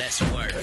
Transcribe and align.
Let's 0.00 0.22
work. 0.32 0.54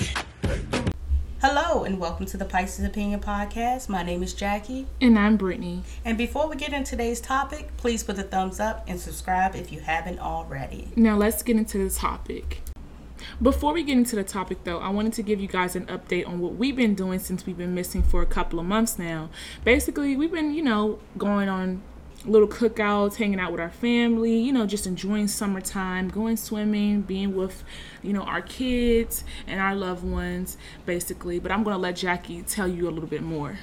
Hello 1.43 1.83
and 1.83 1.99
welcome 1.99 2.25
to 2.25 2.37
the 2.37 2.43
Pisces 2.43 2.83
Opinion 2.83 3.19
Podcast. 3.19 3.87
My 3.87 4.01
name 4.01 4.23
is 4.23 4.33
Jackie. 4.33 4.87
And 4.99 5.17
I'm 5.17 5.37
Brittany. 5.37 5.83
And 6.03 6.17
before 6.17 6.49
we 6.49 6.55
get 6.55 6.73
into 6.73 6.89
today's 6.89 7.21
topic, 7.21 7.69
please 7.77 8.03
put 8.03 8.17
a 8.17 8.23
thumbs 8.23 8.59
up 8.59 8.83
and 8.87 8.99
subscribe 8.99 9.55
if 9.55 9.71
you 9.71 9.79
haven't 9.79 10.17
already. 10.17 10.87
Now 10.95 11.17
let's 11.17 11.43
get 11.43 11.55
into 11.55 11.77
the 11.77 11.91
topic. 11.91 12.63
Before 13.39 13.73
we 13.73 13.83
get 13.83 13.99
into 13.99 14.15
the 14.15 14.23
topic, 14.23 14.63
though, 14.63 14.79
I 14.79 14.89
wanted 14.89 15.13
to 15.13 15.21
give 15.21 15.39
you 15.39 15.47
guys 15.47 15.75
an 15.75 15.85
update 15.85 16.27
on 16.27 16.39
what 16.39 16.55
we've 16.55 16.75
been 16.75 16.95
doing 16.95 17.19
since 17.19 17.45
we've 17.45 17.59
been 17.59 17.75
missing 17.75 18.01
for 18.01 18.23
a 18.23 18.25
couple 18.25 18.59
of 18.59 18.65
months 18.65 18.97
now. 18.97 19.29
Basically, 19.63 20.17
we've 20.17 20.31
been, 20.31 20.51
you 20.55 20.63
know, 20.63 20.97
going 21.15 21.47
on 21.47 21.83
little 22.25 22.47
cookouts, 22.47 23.15
hanging 23.15 23.39
out 23.39 23.51
with 23.51 23.61
our 23.61 23.69
family, 23.69 24.37
you 24.37 24.51
know, 24.51 24.65
just 24.65 24.87
enjoying 24.87 25.27
summertime, 25.27 26.09
going 26.09 26.37
swimming, 26.37 27.01
being 27.01 27.35
with, 27.35 27.63
you 28.01 28.13
know, 28.13 28.23
our 28.23 28.41
kids 28.41 29.23
and 29.45 29.59
our 29.59 29.75
loved 29.75 30.03
ones, 30.03 30.57
basically. 30.85 31.39
But 31.39 31.51
I'm 31.51 31.63
going 31.63 31.75
to 31.75 31.81
let 31.81 31.95
Jackie 31.95 32.41
tell 32.41 32.67
you 32.67 32.87
a 32.87 32.91
little 32.91 33.09
bit 33.09 33.23
more. 33.23 33.57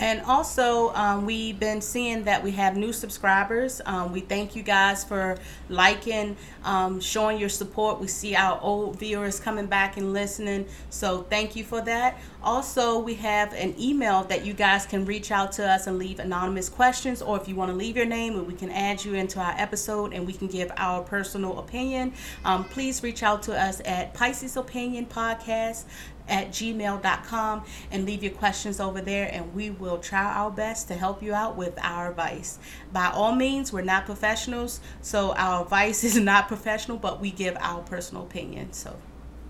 And 0.00 0.20
also, 0.22 0.94
um, 0.94 1.26
we've 1.26 1.58
been 1.58 1.80
seeing 1.80 2.22
that 2.24 2.44
we 2.44 2.52
have 2.52 2.76
new 2.76 2.92
subscribers. 2.92 3.80
Um, 3.84 4.12
we 4.12 4.20
thank 4.20 4.54
you 4.54 4.62
guys 4.62 5.02
for 5.02 5.36
liking, 5.68 6.36
um, 6.62 7.00
showing 7.00 7.36
your 7.36 7.48
support. 7.48 8.00
We 8.00 8.06
see 8.06 8.36
our 8.36 8.60
old 8.62 8.96
viewers 8.96 9.40
coming 9.40 9.66
back 9.66 9.96
and 9.96 10.12
listening. 10.12 10.66
So, 10.90 11.24
thank 11.24 11.56
you 11.56 11.64
for 11.64 11.80
that. 11.80 12.20
Also, 12.44 13.00
we 13.00 13.14
have 13.14 13.52
an 13.54 13.74
email 13.76 14.22
that 14.24 14.46
you 14.46 14.52
guys 14.52 14.86
can 14.86 15.04
reach 15.04 15.32
out 15.32 15.50
to 15.52 15.68
us 15.68 15.88
and 15.88 15.98
leave 15.98 16.20
anonymous 16.20 16.68
questions, 16.68 17.20
or 17.20 17.36
if 17.36 17.48
you 17.48 17.56
want 17.56 17.72
to 17.72 17.76
leave 17.76 17.96
your 17.96 18.06
name, 18.06 18.38
and 18.38 18.46
we 18.46 18.54
can 18.54 18.70
add 18.70 19.04
you 19.04 19.14
into 19.14 19.40
our 19.40 19.54
episode 19.58 20.12
and 20.12 20.24
we 20.24 20.32
can 20.32 20.46
give 20.46 20.70
our 20.76 21.02
personal 21.02 21.58
opinion. 21.58 22.12
Um, 22.44 22.62
please 22.64 23.02
reach 23.02 23.24
out 23.24 23.42
to 23.44 23.60
us 23.60 23.82
at 23.84 24.14
Pisces 24.14 24.56
Opinion 24.56 25.06
Podcast 25.06 25.84
at 26.28 26.48
gmail.com 26.50 27.64
and 27.90 28.04
leave 28.04 28.22
your 28.22 28.32
questions 28.32 28.80
over 28.80 29.00
there 29.00 29.28
and 29.32 29.54
we 29.54 29.70
will 29.70 29.98
try 29.98 30.24
our 30.24 30.50
best 30.50 30.88
to 30.88 30.94
help 30.94 31.22
you 31.22 31.34
out 31.34 31.56
with 31.56 31.78
our 31.82 32.10
advice. 32.10 32.58
By 32.92 33.06
all 33.06 33.34
means 33.34 33.72
we're 33.72 33.82
not 33.82 34.06
professionals 34.06 34.80
so 35.00 35.32
our 35.34 35.62
advice 35.62 36.04
is 36.08 36.16
not 36.16 36.48
professional 36.48 36.98
but 36.98 37.20
we 37.20 37.30
give 37.30 37.56
our 37.60 37.82
personal 37.82 38.22
opinion. 38.24 38.72
So 38.72 38.96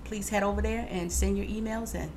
please 0.04 0.30
head 0.30 0.42
over 0.42 0.62
there 0.62 0.86
and 0.90 1.12
send 1.12 1.36
your 1.36 1.46
emails 1.46 1.94
in. 1.94 2.10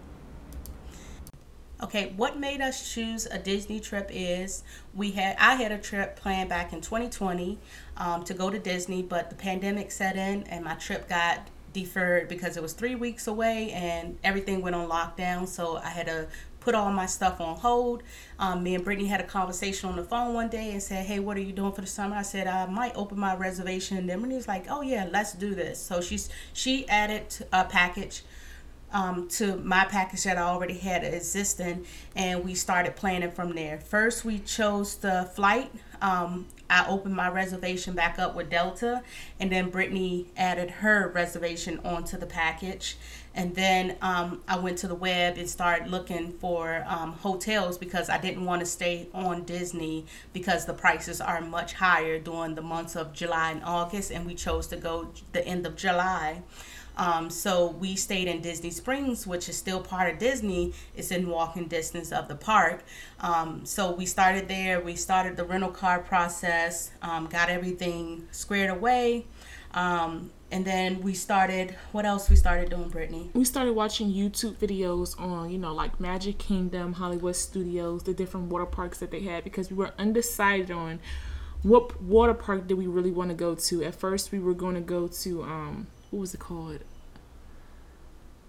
Okay, 1.84 2.14
what 2.16 2.39
made 2.39 2.62
us 2.62 2.94
choose 2.94 3.26
a 3.26 3.39
Disney 3.39 3.80
trip 3.80 4.08
is 4.14 4.64
we 4.94 5.12
had 5.12 5.36
I 5.39 5.56
had 5.56 5.72
a 5.72 5.80
trip 5.80 6.16
planned 6.16 6.48
back 6.48 6.73
in 6.73 6.82
2020 6.82 7.58
um, 7.98 8.23
to 8.26 8.36
go 8.36 8.52
to 8.52 8.59
Disney, 8.59 9.02
but 9.02 9.32
the 9.32 9.36
pandemic 9.36 9.92
set 9.92 10.16
in 10.16 10.44
and 10.44 10.64
my 10.64 10.76
trip 10.76 11.09
got 11.09 11.50
deferred 11.73 12.27
because 12.27 12.58
it 12.58 12.64
was 12.64 12.73
three 12.73 12.95
weeks 12.95 13.27
away 13.27 13.72
and 13.72 14.17
everything 14.23 14.61
went 14.61 14.75
on 14.75 14.89
lockdown. 14.89 15.47
So 15.47 15.77
I 15.77 15.89
had 15.89 16.08
to 16.08 16.27
put 16.61 16.75
all 16.75 16.91
my 16.91 17.08
stuff 17.08 17.41
on 17.41 17.58
hold. 17.58 18.03
Um, 18.39 18.64
me 18.64 18.75
and 18.75 18.83
Brittany 18.83 19.08
had 19.08 19.19
a 19.19 19.25
conversation 19.25 19.89
on 19.89 19.97
the 19.97 20.03
phone 20.03 20.33
one 20.33 20.47
day 20.47 20.72
and 20.72 20.81
said, 20.81 21.05
"Hey, 21.05 21.19
what 21.19 21.36
are 21.36 21.42
you 21.42 21.52
doing 21.52 21.73
for 21.73 21.81
the 21.81 21.88
summer?" 21.88 22.16
I 22.16 22.22
said, 22.22 22.47
"I 22.47 22.67
might 22.67 22.95
open 22.95 23.19
my 23.19 23.36
reservation." 23.36 23.97
And 23.97 24.08
then 24.08 24.19
Brittany 24.19 24.38
was 24.38 24.47
like, 24.47 24.67
"Oh 24.69 24.81
yeah, 24.81 25.08
let's 25.11 25.33
do 25.33 25.53
this." 25.53 25.81
So 25.81 25.99
she's 25.99 26.30
she 26.53 26.88
added 26.88 27.45
a 27.52 27.66
package. 27.66 28.23
Um, 28.94 29.30
to 29.30 29.55
my 29.55 29.86
package 29.86 30.25
that 30.25 30.38
I 30.38 30.42
already 30.42 30.77
had 30.77 31.05
existing, 31.05 31.86
and 32.14 32.44
we 32.44 32.55
started 32.55 32.97
planning 32.97 33.31
from 33.31 33.55
there. 33.55 33.80
First, 33.80 34.25
we 34.25 34.39
chose 34.39 34.95
the 34.95 35.31
flight. 35.33 35.72
Um, 36.02 36.45
I 36.72 36.88
opened 36.88 37.16
my 37.16 37.30
reservation 37.30 37.94
back 37.94 38.17
up 38.17 38.33
with 38.33 38.50
Delta, 38.50 39.03
and 39.41 39.52
then 39.52 39.69
Brittany 39.69 40.27
added 40.38 40.72
her 40.72 41.09
reservation 41.09 41.81
onto 41.83 42.17
the 42.17 42.25
package. 42.25 42.95
And 43.36 43.55
then 43.55 43.98
um, 44.02 44.42
I 44.48 44.58
went 44.58 44.77
to 44.80 44.87
the 44.87 44.95
web 44.95 45.37
and 45.37 45.49
started 45.49 45.89
looking 45.89 46.32
for 46.32 46.86
um, 46.87 47.14
hotels 47.14 47.77
because 47.77 48.09
I 48.09 48.17
didn't 48.17 48.45
want 48.45 48.61
to 48.61 48.65
stay 48.65 49.08
on 49.14 49.43
Disney 49.43 50.05
because 50.32 50.65
the 50.65 50.73
prices 50.73 51.20
are 51.20 51.42
much 51.42 51.73
higher 51.73 52.20
during 52.20 52.55
the 52.55 52.61
months 52.61 52.95
of 52.95 53.11
July 53.14 53.52
and 53.52 53.64
August, 53.65 54.09
and 54.09 54.26
we 54.26 54.33
chose 54.33 54.67
to 54.67 54.77
go 54.77 55.09
the 55.33 55.45
end 55.45 55.65
of 55.65 55.76
July. 55.76 56.42
Um, 56.97 57.29
so 57.29 57.69
we 57.79 57.95
stayed 57.95 58.27
in 58.27 58.41
Disney 58.41 58.71
Springs, 58.71 59.25
which 59.25 59.49
is 59.49 59.57
still 59.57 59.81
part 59.81 60.11
of 60.11 60.19
Disney. 60.19 60.73
It's 60.95 61.11
in 61.11 61.27
walking 61.27 61.67
distance 61.67 62.11
of 62.11 62.27
the 62.27 62.35
park. 62.35 62.83
Um, 63.19 63.65
so 63.65 63.91
we 63.91 64.05
started 64.05 64.47
there. 64.47 64.81
We 64.81 64.95
started 64.95 65.37
the 65.37 65.45
rental 65.45 65.71
car 65.71 65.99
process, 65.99 66.91
um, 67.02 67.27
got 67.27 67.49
everything 67.49 68.27
squared 68.31 68.69
away. 68.69 69.25
Um, 69.73 70.31
and 70.52 70.65
then 70.65 71.02
we 71.02 71.13
started, 71.13 71.77
what 71.93 72.05
else 72.05 72.29
we 72.29 72.35
started 72.35 72.69
doing, 72.69 72.89
Brittany? 72.89 73.29
We 73.33 73.45
started 73.45 73.71
watching 73.71 74.11
YouTube 74.11 74.55
videos 74.55 75.17
on, 75.19 75.49
you 75.49 75.58
know, 75.58 75.73
like 75.73 75.97
Magic 75.99 76.37
Kingdom, 76.37 76.93
Hollywood 76.93 77.37
Studios, 77.37 78.03
the 78.03 78.13
different 78.13 78.47
water 78.47 78.65
parks 78.65 78.99
that 78.99 79.11
they 79.11 79.21
had 79.21 79.45
because 79.45 79.69
we 79.69 79.77
were 79.77 79.93
undecided 79.97 80.69
on 80.71 80.99
what 81.63 82.02
water 82.02 82.33
park 82.33 82.67
did 82.67 82.73
we 82.73 82.87
really 82.87 83.11
want 83.11 83.29
to 83.29 83.35
go 83.35 83.55
to. 83.55 83.83
At 83.83 83.95
first, 83.95 84.33
we 84.33 84.39
were 84.39 84.53
going 84.53 84.75
to 84.75 84.81
go 84.81 85.08
to, 85.08 85.43
um, 85.43 85.87
what 86.11 86.20
was 86.20 86.33
it 86.33 86.39
called? 86.39 86.82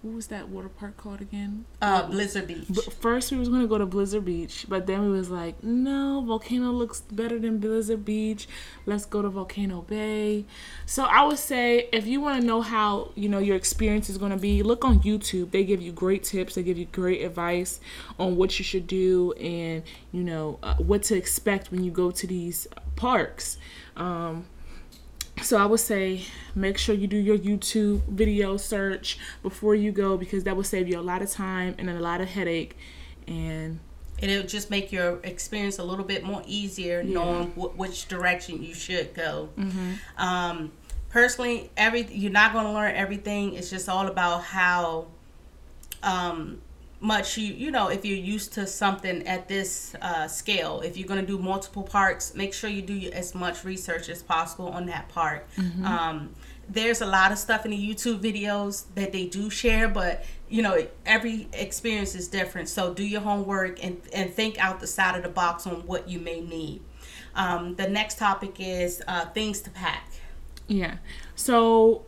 what 0.03 0.15
was 0.17 0.27
that 0.27 0.49
water 0.49 0.69
park 0.69 0.97
called 0.97 1.21
again? 1.21 1.65
Uh, 1.81 2.09
Blizzard 2.09 2.49
Beach. 2.49 2.67
But 2.69 2.93
first, 2.93 3.31
we 3.31 3.39
was 3.39 3.49
gonna 3.49 3.69
go 3.69 3.79
to 3.79 3.87
Blizzard 3.87 4.25
Beach, 4.25 4.67
but 4.69 4.89
then 4.89 5.03
we 5.03 5.11
was 5.11 5.31
like, 5.31 5.63
no, 5.63 6.25
Volcano 6.27 6.73
looks 6.73 7.03
better 7.03 7.39
than 7.39 7.59
Blizzard 7.59 8.05
Beach. 8.05 8.49
Let's 8.85 9.05
go 9.05 9.23
to 9.23 9.29
Volcano 9.29 9.83
Bay. 9.83 10.45
So 10.87 11.05
I 11.05 11.25
would 11.25 11.39
say, 11.39 11.89
if 11.93 12.05
you 12.09 12.21
want 12.21 12.41
to 12.41 12.47
know 12.47 12.63
how 12.63 13.13
you 13.15 13.29
know 13.29 13.39
your 13.39 13.55
experience 13.55 14.11
is 14.11 14.19
gonna 14.19 14.37
be, 14.37 14.65
look 14.65 14.85
on 14.85 15.01
YouTube. 15.03 15.53
They 15.53 15.63
give 15.63 15.81
you 15.81 15.93
great 15.93 16.25
tips. 16.25 16.57
They 16.57 16.65
give 16.65 16.79
you 16.79 16.87
great 16.87 17.23
advice 17.23 17.79
on 18.19 18.35
what 18.37 18.59
you 18.59 18.65
should 18.65 18.89
do 18.89 19.33
and 19.35 19.85
you 20.11 20.25
know 20.25 20.59
uh, 20.65 20.75
what 20.75 21.05
to 21.05 21.17
expect 21.17 21.71
when 21.71 21.85
you 21.85 21.93
go 21.93 22.11
to 22.11 22.27
these 22.27 22.67
parks. 22.97 23.57
Um, 23.97 24.47
so 25.43 25.59
I 25.59 25.67
would 25.67 25.81
say 25.81 26.25
make 26.55 26.79
sure 26.79 26.95
you 26.95 27.07
do 27.07 27.17
your 27.17 27.39
YouTube 27.39 28.03
video 28.09 28.57
search 28.57 29.19
before 29.43 29.75
you 29.75 29.93
go 29.93 30.17
because 30.17 30.45
that 30.45 30.57
will 30.57 30.65
save 30.65 30.89
you 30.89 30.99
a 30.99 31.03
lot 31.03 31.23
of 31.23 31.31
time 31.31 31.75
and 31.79 31.91
a 31.91 32.01
lot 32.01 32.21
of 32.21 32.29
headache 32.29 32.77
and 33.27 33.81
it'll 34.23 34.47
just 34.47 34.71
make 34.71 34.93
your 34.93 35.19
experience 35.25 35.79
a 35.79 35.85
little 35.85 36.05
bit 36.05 36.25
more 36.25 36.43
easier 36.47 37.01
yeah. 37.01 37.15
knowing 37.15 37.51
w- 37.51 37.75
which 37.77 38.07
direction 38.09 38.63
you 38.63 38.73
should 38.75 39.13
go. 39.15 39.49
Mm-hmm. 39.59 39.93
Um, 40.17 40.73
personally, 41.11 41.71
every 41.77 42.03
you're 42.05 42.31
not 42.31 42.53
going 42.53 42.65
to 42.67 42.73
learn 42.73 42.95
everything. 42.95 43.55
It's 43.55 43.69
just 43.69 43.89
all 43.89 44.07
about 44.07 44.45
how 44.45 45.07
um, 46.03 46.61
much 47.03 47.37
you 47.37 47.53
you 47.53 47.71
know 47.71 47.89
if 47.89 48.05
you're 48.05 48.17
used 48.17 48.53
to 48.55 48.67
something 48.67 49.27
at 49.27 49.49
this 49.49 49.95
uh, 50.01 50.29
scale. 50.29 50.81
If 50.81 50.97
you're 50.97 51.09
going 51.09 51.21
to 51.21 51.27
do 51.27 51.39
multiple 51.39 51.83
parks 51.83 52.35
make 52.35 52.55
sure 52.55 52.71
you 52.71 52.83
do 52.83 53.11
as 53.11 53.35
much 53.35 53.65
research 53.65 54.09
as 54.09 54.23
possible 54.23 54.69
on 54.69 54.87
that 54.87 55.09
park. 55.09 55.47
Mm-hmm. 55.57 55.85
um, 55.85 56.35
there's 56.69 57.03
a 57.03 57.07
lot 57.07 57.33
of 57.33 57.39
stuff 57.39 57.65
in 57.65 57.73
the 57.73 57.77
youtube 57.77 58.21
videos 58.21 58.85
that 58.95 59.11
they 59.11 59.27
do 59.27 59.51
share 59.51 59.89
but 59.89 60.25
you 60.53 60.63
know 60.63 60.87
every 61.07 61.49
experience 61.55 62.15
is 62.15 62.29
different. 62.29 62.69
So 62.69 62.93
do 62.93 63.05
your 63.05 63.23
homework 63.23 63.83
and, 63.83 64.01
and 64.13 64.33
think 64.33 64.63
out 64.63 64.81
the 64.81 64.87
side 64.87 65.17
of 65.17 65.23
the 65.23 65.31
box 65.31 65.67
on 65.67 65.87
what 65.87 66.09
you 66.09 66.21
may 66.21 66.41
need. 66.41 66.83
Um, 67.35 67.75
the 67.77 67.89
next 67.89 68.19
topic 68.19 68.57
is 68.59 69.03
uh, 69.09 69.27
things 69.31 69.63
to 69.63 69.71
pack. 69.71 70.07
Yeah. 70.69 70.99
So 71.35 72.05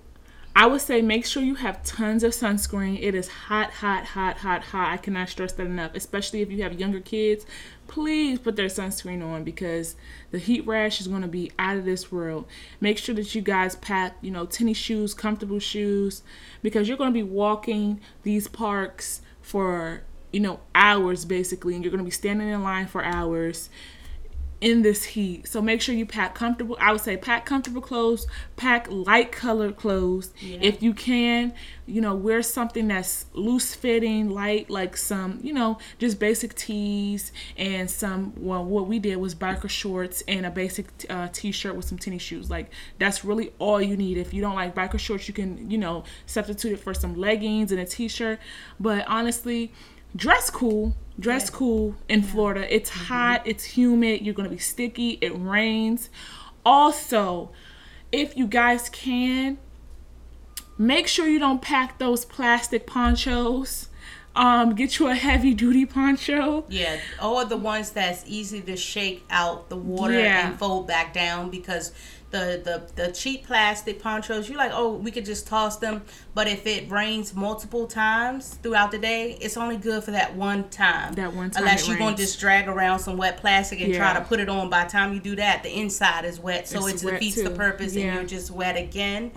I 0.56 0.66
would 0.66 0.81
say 0.81 1.03
make 1.03 1.26
sure 1.26 1.42
you 1.42 1.56
have 1.56 1.82
tons 1.82 2.22
of 2.22 2.32
sunscreen. 2.32 3.03
It 3.03 3.15
is 3.15 3.26
hot, 3.26 3.72
hot, 3.72 4.04
hot, 4.04 4.38
hot, 4.38 4.62
hot. 4.62 4.92
I 4.92 4.97
cannot 4.98 5.28
stress 5.28 5.53
that 5.53 5.66
enough, 5.66 5.92
especially 5.94 6.42
if 6.42 6.50
you 6.50 6.62
have 6.62 6.78
younger 6.78 7.00
kids. 7.00 7.44
Please 7.88 8.38
put 8.38 8.54
their 8.54 8.69
sunscreen 8.69 9.25
on 9.25 9.43
because 9.43 9.97
the 10.31 10.38
heat 10.38 10.64
rash 10.64 11.00
is 11.00 11.08
going 11.08 11.23
to 11.23 11.28
be 11.28 11.50
out 11.58 11.76
of 11.76 11.84
this 11.84 12.12
world. 12.12 12.46
Make 12.81 12.99
sure 12.99 13.17
that 13.17 13.34
you 13.34 13.43
guys 13.43 13.75
pack, 13.76 14.17
you 14.20 14.31
know, 14.31 14.46
tennis 14.46 14.78
shoes, 14.78 15.12
comfortable 15.12 15.58
shoes, 15.58 16.23
because 16.62 16.87
you're 16.87 16.99
going 16.99 17.11
to 17.11 17.14
be 17.14 17.25
walking 17.25 18.00
these 18.23 18.46
parks 18.46 19.23
for, 19.43 20.02
you 20.32 20.40
know, 20.40 20.61
hours 20.73 21.25
basically, 21.25 21.75
and 21.75 21.82
you're 21.82 21.90
going 21.90 21.99
to 21.99 22.05
be 22.05 22.12
standing 22.12 22.49
in 22.49 22.62
line 22.62 22.87
for 22.87 23.05
hours 23.05 23.70
in 24.64 24.81
this 24.81 25.05
heat. 25.05 25.46
So 25.46 25.61
make 25.61 25.82
sure 25.82 25.94
you 25.94 26.06
pack 26.06 26.34
comfortable. 26.34 26.75
I 26.81 26.90
would 26.90 27.02
say 27.02 27.19
pack 27.19 27.44
comfortable 27.44 27.82
clothes, 27.82 28.26
pack 28.56 28.87
light 28.90 29.31
colored 29.31 29.76
clothes. 29.76 30.32
Yeah. 30.40 30.56
If 30.62 30.82
you 30.82 30.94
can, 30.94 31.52
you 31.84 32.00
know, 32.00 32.14
wear 32.14 32.43
something 32.43 32.88
that's 32.88 33.26
loose 33.34 33.75
fitting, 33.75 34.31
light, 34.31 34.70
like 34.70 34.96
some, 34.96 35.38
you 35.43 35.52
know, 35.52 35.76
just 35.99 36.19
basic 36.19 36.55
tees 36.55 37.31
and 37.58 37.90
some, 37.90 38.32
well, 38.38 38.64
what 38.64 38.87
we 38.87 38.99
did 38.99 39.16
was 39.16 39.34
biker 39.34 39.69
shorts 39.69 40.22
and 40.26 40.46
a 40.46 40.50
basic 40.50 40.87
uh, 41.11 41.28
t 41.31 41.52
shirt 41.52 41.76
with 41.76 41.84
some 41.84 41.99
tennis 41.99 42.22
shoes. 42.22 42.49
Like, 42.49 42.70
that's 42.99 43.22
really 43.22 43.52
all 43.58 43.82
you 43.82 43.99
need. 43.99 44.16
If 44.16 44.32
you 44.32 44.40
don't 44.40 44.55
like 44.55 44.75
biker 44.75 44.99
shorts, 44.99 45.28
you 45.28 45.34
can, 45.34 45.70
you 45.70 45.76
know, 45.76 46.05
substitute 46.25 46.72
it 46.72 46.81
for 46.81 46.94
some 46.94 47.16
leggings 47.16 47.70
and 47.70 47.78
a 47.78 47.84
t 47.84 48.08
shirt. 48.08 48.38
But 48.81 49.05
honestly, 49.08 49.75
dress 50.16 50.49
cool 50.49 50.94
dress 51.19 51.49
yeah. 51.50 51.56
cool 51.56 51.94
in 52.08 52.20
yeah. 52.20 52.26
Florida. 52.26 52.75
It's 52.75 52.90
mm-hmm. 52.90 53.05
hot, 53.05 53.43
it's 53.44 53.64
humid, 53.64 54.22
you're 54.22 54.34
going 54.34 54.49
to 54.49 54.55
be 54.55 54.61
sticky, 54.61 55.19
it 55.20 55.32
rains. 55.37 56.11
Also, 56.64 57.50
if 58.12 58.37
you 58.37 58.46
guys 58.46 58.88
can, 58.88 59.58
make 60.78 61.06
sure 61.06 61.28
you 61.28 61.38
don't 61.38 61.62
pack 61.62 61.99
those 61.99 62.25
plastic 62.25 62.87
ponchos. 62.87 63.88
Um, 64.37 64.75
get 64.75 64.99
you 64.99 65.06
a 65.06 65.14
heavy 65.14 65.55
duty 65.55 65.87
poncho. 65.87 66.64
Yeah, 66.69 66.99
or 67.22 67.44
the 67.44 67.56
ones 67.56 67.90
that's 67.90 68.25
easy 68.26 68.61
to 68.62 68.76
shake 68.76 69.25
out 69.31 69.69
the 69.69 69.76
water 69.76 70.19
Yeah. 70.19 70.49
and 70.49 70.58
fold 70.58 70.88
back 70.88 71.14
down 71.14 71.50
because 71.50 71.93
the, 72.34 72.60
the 72.96 73.02
the 73.06 73.12
cheap 73.12 73.46
plastic 73.46 74.02
ponchos, 74.02 74.48
you're 74.48 74.58
like, 74.58 74.72
oh, 74.75 74.94
we 74.94 75.12
could 75.12 75.25
just 75.25 75.46
toss 75.46 75.76
them. 75.76 76.02
But 76.34 76.48
if 76.48 76.66
it 76.66 76.90
rains 76.90 77.32
multiple 77.32 77.86
times 77.86 78.54
throughout 78.54 78.90
the 78.90 78.98
day, 78.98 79.38
it's 79.40 79.56
only 79.56 79.76
good 79.76 80.02
for 80.02 80.10
that 80.10 80.34
one 80.34 80.69
time. 80.69 81.12
That 81.12 81.32
one 81.32 81.50
time 81.50 81.62
Unless 81.62 81.86
you're 81.86 81.96
gonna 81.96 82.16
just 82.16 82.40
drag 82.40 82.66
around 82.66 82.98
some 82.98 83.16
wet 83.16 83.36
plastic 83.36 83.81
and 83.81 83.94
try 83.94 84.14
to 84.14 84.20
put 84.20 84.40
it 84.40 84.48
on. 84.48 84.69
By 84.69 84.84
the 84.84 84.90
time 84.90 85.14
you 85.14 85.20
do 85.20 85.36
that, 85.36 85.62
the 85.62 85.70
inside 85.70 86.25
is 86.25 86.40
wet, 86.40 86.66
so 86.66 86.86
It's 86.88 87.04
it 87.04 87.10
defeats 87.12 87.40
the 87.40 87.50
purpose, 87.50 87.94
Yeah. 87.94 88.06
and 88.06 88.14
you're 88.14 88.25
just 88.25 88.50
wet 88.50 88.76
again. 88.76 89.30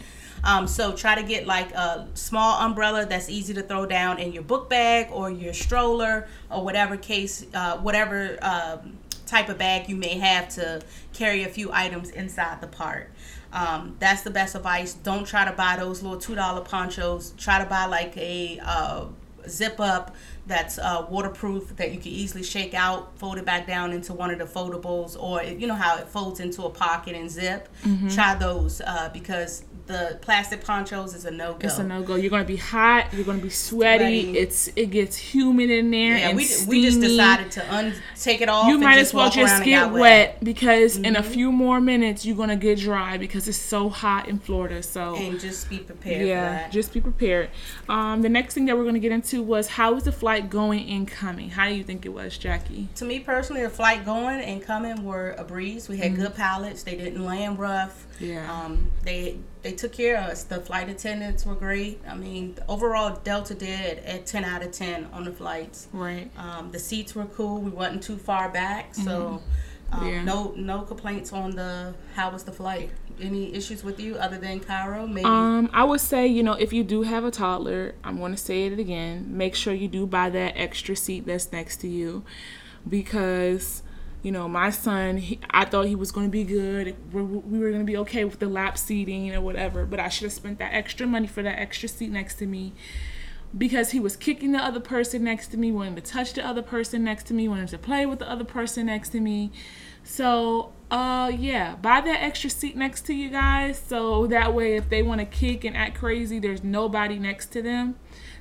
Um, 0.44 0.68
so 0.68 0.94
try 0.94 1.16
to 1.16 1.24
get 1.24 1.46
like 1.46 1.72
a 1.74 2.08
small 2.16 2.60
umbrella 2.62 3.06
that's 3.06 3.30
easy 3.30 3.54
to 3.56 3.62
throw 3.62 3.86
down 3.86 4.20
in 4.20 4.34
your 4.34 4.44
book 4.44 4.70
bag 4.70 5.10
or 5.12 5.30
your 5.30 5.54
stroller 5.54 6.28
or 6.50 6.64
whatever 6.64 6.98
case, 6.98 7.46
uh, 7.54 7.78
whatever 7.78 8.38
um, 8.42 8.98
type 9.28 9.50
of 9.50 9.58
bag 9.58 9.90
you 9.90 9.96
may 9.96 10.18
have 10.18 10.50
to 10.50 10.82
carry 11.14 11.44
a 11.44 11.50
few 11.50 11.72
items 11.72 12.10
inside 12.10 12.62
the 12.62 12.68
park. 12.68 13.12
Um, 13.54 13.96
that's 14.00 14.24
the 14.24 14.30
best 14.30 14.56
advice. 14.56 14.94
Don't 14.94 15.26
try 15.26 15.46
to 15.46 15.52
buy 15.52 15.78
those 15.78 16.04
little 16.04 16.20
two 16.20 16.36
dollar 16.36 16.62
ponchos. 16.62 17.32
Try 17.38 17.60
to 17.60 17.66
buy 17.66 17.86
like 17.86 18.16
a 18.18 18.60
uh, 18.64 19.06
zip 19.48 19.80
up 19.80 20.16
that's 20.46 20.78
uh, 20.78 21.06
waterproof 21.10 21.76
that 21.76 21.92
you 21.92 22.00
can 22.00 22.12
easily 22.12 22.44
shake 22.44 22.74
out, 22.74 23.18
fold 23.18 23.38
it 23.38 23.46
back 23.46 23.68
down 23.68 23.92
into 23.92 24.14
one 24.14 24.32
of 24.32 24.40
the 24.40 24.46
foldables, 24.46 25.22
or 25.22 25.44
you 25.44 25.68
know 25.68 25.76
how 25.76 25.98
it 25.98 26.08
folds 26.08 26.40
into 26.40 26.64
a 26.64 26.70
pocket 26.70 27.16
and 27.16 27.30
zip. 27.30 27.70
Mm-hmm. 27.84 28.10
Try 28.10 28.36
those 28.36 28.82
uh, 28.82 29.10
because 29.14 29.64
the 29.88 30.18
plastic 30.22 30.64
ponchos 30.64 31.14
is 31.16 31.26
a 31.26 31.32
no 31.32 31.54
go. 31.54 31.60
It's 31.68 31.78
a 31.80 31.84
no 31.84 32.04
go. 32.04 32.16
You're 32.16 32.30
gonna 32.30 32.44
be 32.44 32.58
hot. 32.58 33.14
You're 33.14 33.24
gonna 33.26 33.38
be 33.40 33.50
sweaty. 33.50 34.24
Sweaty. 34.24 34.38
It's 34.38 34.68
it 34.76 34.88
gets 34.92 35.16
humid 35.18 35.70
in 35.70 35.90
there 35.92 36.18
Yeah, 36.18 36.28
and 36.30 36.38
we, 36.38 36.44
we 36.68 36.82
just 36.84 36.98
steamy. 36.98 37.08
decided 37.08 37.52
to 37.52 37.74
un- 37.74 37.94
take 38.20 38.42
it 38.42 38.50
off. 38.50 38.68
You 38.68 38.76
and 38.76 38.84
might 38.84 38.96
just 38.96 39.10
as 39.10 39.14
well 39.14 39.30
just 39.30 39.64
get 39.64 39.86
got 39.86 39.94
wet, 39.94 40.44
because 40.44 40.98
in 40.98 41.16
a 41.16 41.22
Mm-hmm. 41.22 41.32
few 41.32 41.52
more 41.52 41.80
minutes 41.82 42.26
you're 42.26 42.36
gonna 42.38 42.56
get 42.56 42.80
dry 42.80 43.18
because 43.18 43.48
it's 43.48 43.58
so 43.58 43.90
hot 43.90 44.28
in 44.28 44.40
Florida. 44.40 44.84
So 44.84 45.16
and 45.16 45.40
just 45.40 45.70
be 45.70 45.80
prepared 45.80 46.22
for 46.22 46.28
yeah, 46.28 46.50
that. 46.52 46.72
just 46.72 46.94
be 46.94 47.02
prepared. 47.02 47.50
Um, 47.90 48.22
the 48.22 48.30
next 48.30 48.54
thing 48.54 48.66
that 48.66 48.78
we're 48.78 48.86
gonna 48.86 49.00
get 49.00 49.12
into 49.12 49.42
was 49.42 49.68
how 49.68 49.94
was 49.94 50.04
the 50.04 50.12
flight 50.12 50.50
going 50.50 50.88
and 50.90 51.08
coming? 51.08 51.50
How 51.52 51.68
do 51.70 51.74
you 51.76 51.84
think 51.84 52.06
it 52.06 52.10
was, 52.10 52.38
Jackie? 52.38 52.88
to 52.96 53.06
me 53.06 53.20
personally, 53.20 53.62
the 53.64 53.70
flight 53.70 54.04
going 54.06 54.42
and 54.42 54.62
coming 54.62 55.04
were 55.04 55.32
a 55.38 55.44
breeze. 55.44 55.88
We 55.88 55.98
had 55.98 56.16
good 56.16 56.36
pilots. 56.36 56.84
They 56.84 56.96
didn't 56.96 57.24
land 57.24 57.60
rough. 57.60 58.07
Yeah. 58.20 58.52
Um, 58.52 58.92
they 59.04 59.38
they 59.62 59.74
took 59.74 59.94
care 59.94 60.18
of 60.18 60.26
us. 60.32 60.44
The 60.44 60.60
flight 60.60 60.90
attendants 60.90 61.46
were 61.46 61.56
great. 61.56 62.02
I 62.08 62.16
mean, 62.16 62.58
overall, 62.68 63.20
Delta 63.24 63.54
did 63.54 64.00
at 64.00 64.26
ten 64.26 64.44
out 64.44 64.64
of 64.64 64.72
ten 64.72 65.08
on 65.14 65.24
the 65.26 65.32
flights. 65.32 65.88
Right. 65.94 66.32
Um, 66.38 66.72
the 66.72 66.80
seats 66.80 67.14
were 67.16 67.26
cool. 67.26 67.62
We 67.62 67.70
wasn't 67.72 68.04
too 68.04 68.18
far 68.18 68.50
back, 68.50 68.96
so 68.96 69.28
um, 69.28 69.42
Mm-hmm. 69.88 70.06
Yeah. 70.06 70.24
no 70.26 70.54
no 70.58 70.82
complaints 70.82 71.32
on 71.32 71.52
the 71.52 71.94
how 72.14 72.32
was 72.32 72.44
the 72.44 72.52
flight. 72.52 72.90
Any 73.22 73.54
issues 73.56 73.86
with 73.86 74.02
you 74.02 74.16
other 74.18 74.38
than 74.38 74.60
Cairo? 74.60 75.08
Maybe. 75.08 75.24
Um, 75.26 75.70
I 75.74 75.86
would 75.86 76.02
say, 76.02 76.28
you 76.28 76.44
know, 76.44 76.54
if 76.54 76.74
you 76.74 76.84
do 76.84 77.04
have 77.04 77.24
a 77.24 77.32
toddler, 77.32 77.96
I'm 78.04 78.18
going 78.20 78.34
to 78.34 78.38
say 78.38 78.66
it 78.66 78.78
again. 78.78 79.26
Make 79.38 79.56
sure 79.56 79.74
you 79.74 79.88
do 79.88 80.06
buy 80.06 80.30
that 80.30 80.54
extra 80.58 80.94
seat 80.96 81.26
that's 81.26 81.52
next 81.54 81.78
to 81.78 81.88
you, 81.88 82.24
because, 82.88 83.82
you 84.28 84.34
know, 84.34 84.50
my 84.50 84.70
son, 84.72 85.16
he, 85.16 85.40
I 85.52 85.64
thought 85.64 85.86
he 85.86 85.96
was 85.96 86.12
going 86.12 86.28
to 86.28 86.30
be 86.30 86.44
good. 86.44 86.98
We, 87.14 87.22
we 87.22 87.60
were 87.60 87.70
going 87.70 87.80
to 87.80 87.86
be 87.86 87.96
okay 88.00 88.26
with 88.26 88.40
the 88.40 88.50
lap 88.50 88.78
seating 88.78 89.34
or 89.34 89.40
whatever, 89.40 89.86
but 89.86 90.02
I 90.02 90.10
should 90.10 90.26
have 90.26 90.34
spent 90.34 90.60
that 90.60 90.74
extra 90.74 91.08
money 91.08 91.28
for 91.28 91.42
that 91.44 91.58
extra 91.58 91.88
seat 91.88 92.12
next 92.12 92.36
to 92.40 92.46
me. 92.46 92.74
Because 93.58 93.92
he 93.92 94.02
was 94.02 94.18
kicking 94.18 94.52
the 94.52 94.60
other 94.60 94.82
person 94.82 95.24
next 95.24 95.48
to 95.52 95.58
me, 95.58 95.72
wanting 95.72 95.96
to 95.96 96.02
touch 96.02 96.34
the 96.34 96.46
other 96.46 96.62
person 96.62 97.06
next 97.06 97.28
to 97.28 97.34
me, 97.34 97.48
wanting 97.48 97.68
to 97.68 97.78
play 97.78 98.06
with 98.06 98.20
the 98.20 98.30
other 98.30 98.44
person 98.44 98.88
next 98.88 99.12
to 99.12 99.22
me. 99.22 99.50
So, 100.04 100.74
uh, 100.92 101.32
yeah, 101.34 101.76
buy 101.78 102.02
that 102.02 102.22
extra 102.22 102.50
seat 102.50 102.76
next 102.76 103.06
to 103.06 103.14
you 103.14 103.30
guys. 103.30 103.80
So 103.80 104.28
that 104.28 104.54
way, 104.54 104.76
if 104.76 104.90
they 104.90 105.04
want 105.04 105.22
to 105.22 105.26
kick 105.26 105.64
and 105.64 105.78
act 105.78 106.00
crazy, 106.00 106.38
there's 106.38 106.66
nobody 106.66 107.18
next 107.18 107.54
to 107.54 107.62
them 107.62 107.96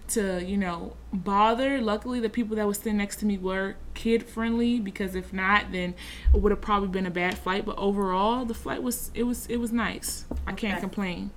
to, 0.08 0.44
you 0.44 0.56
know, 0.56 0.96
bother. 1.12 1.80
Luckily, 1.80 2.20
the 2.20 2.28
people 2.28 2.56
that 2.56 2.66
was 2.66 2.78
sitting 2.78 2.96
next 2.98 3.16
to 3.16 3.26
me 3.26 3.38
were 3.38 3.76
kid 3.94 4.22
friendly 4.24 4.78
because 4.80 5.14
if 5.14 5.32
not, 5.32 5.72
then 5.72 5.94
it 6.34 6.40
would 6.40 6.52
have 6.52 6.60
probably 6.60 6.88
been 6.88 7.06
a 7.06 7.10
bad 7.10 7.36
flight. 7.38 7.64
But 7.64 7.78
overall, 7.78 8.44
the 8.44 8.54
flight 8.54 8.82
was 8.82 9.10
it 9.14 9.24
was 9.24 9.46
it 9.46 9.56
was 9.58 9.72
nice. 9.72 10.24
I 10.46 10.52
can't 10.52 10.74
Okay. 10.74 10.80
complain. 10.80 11.30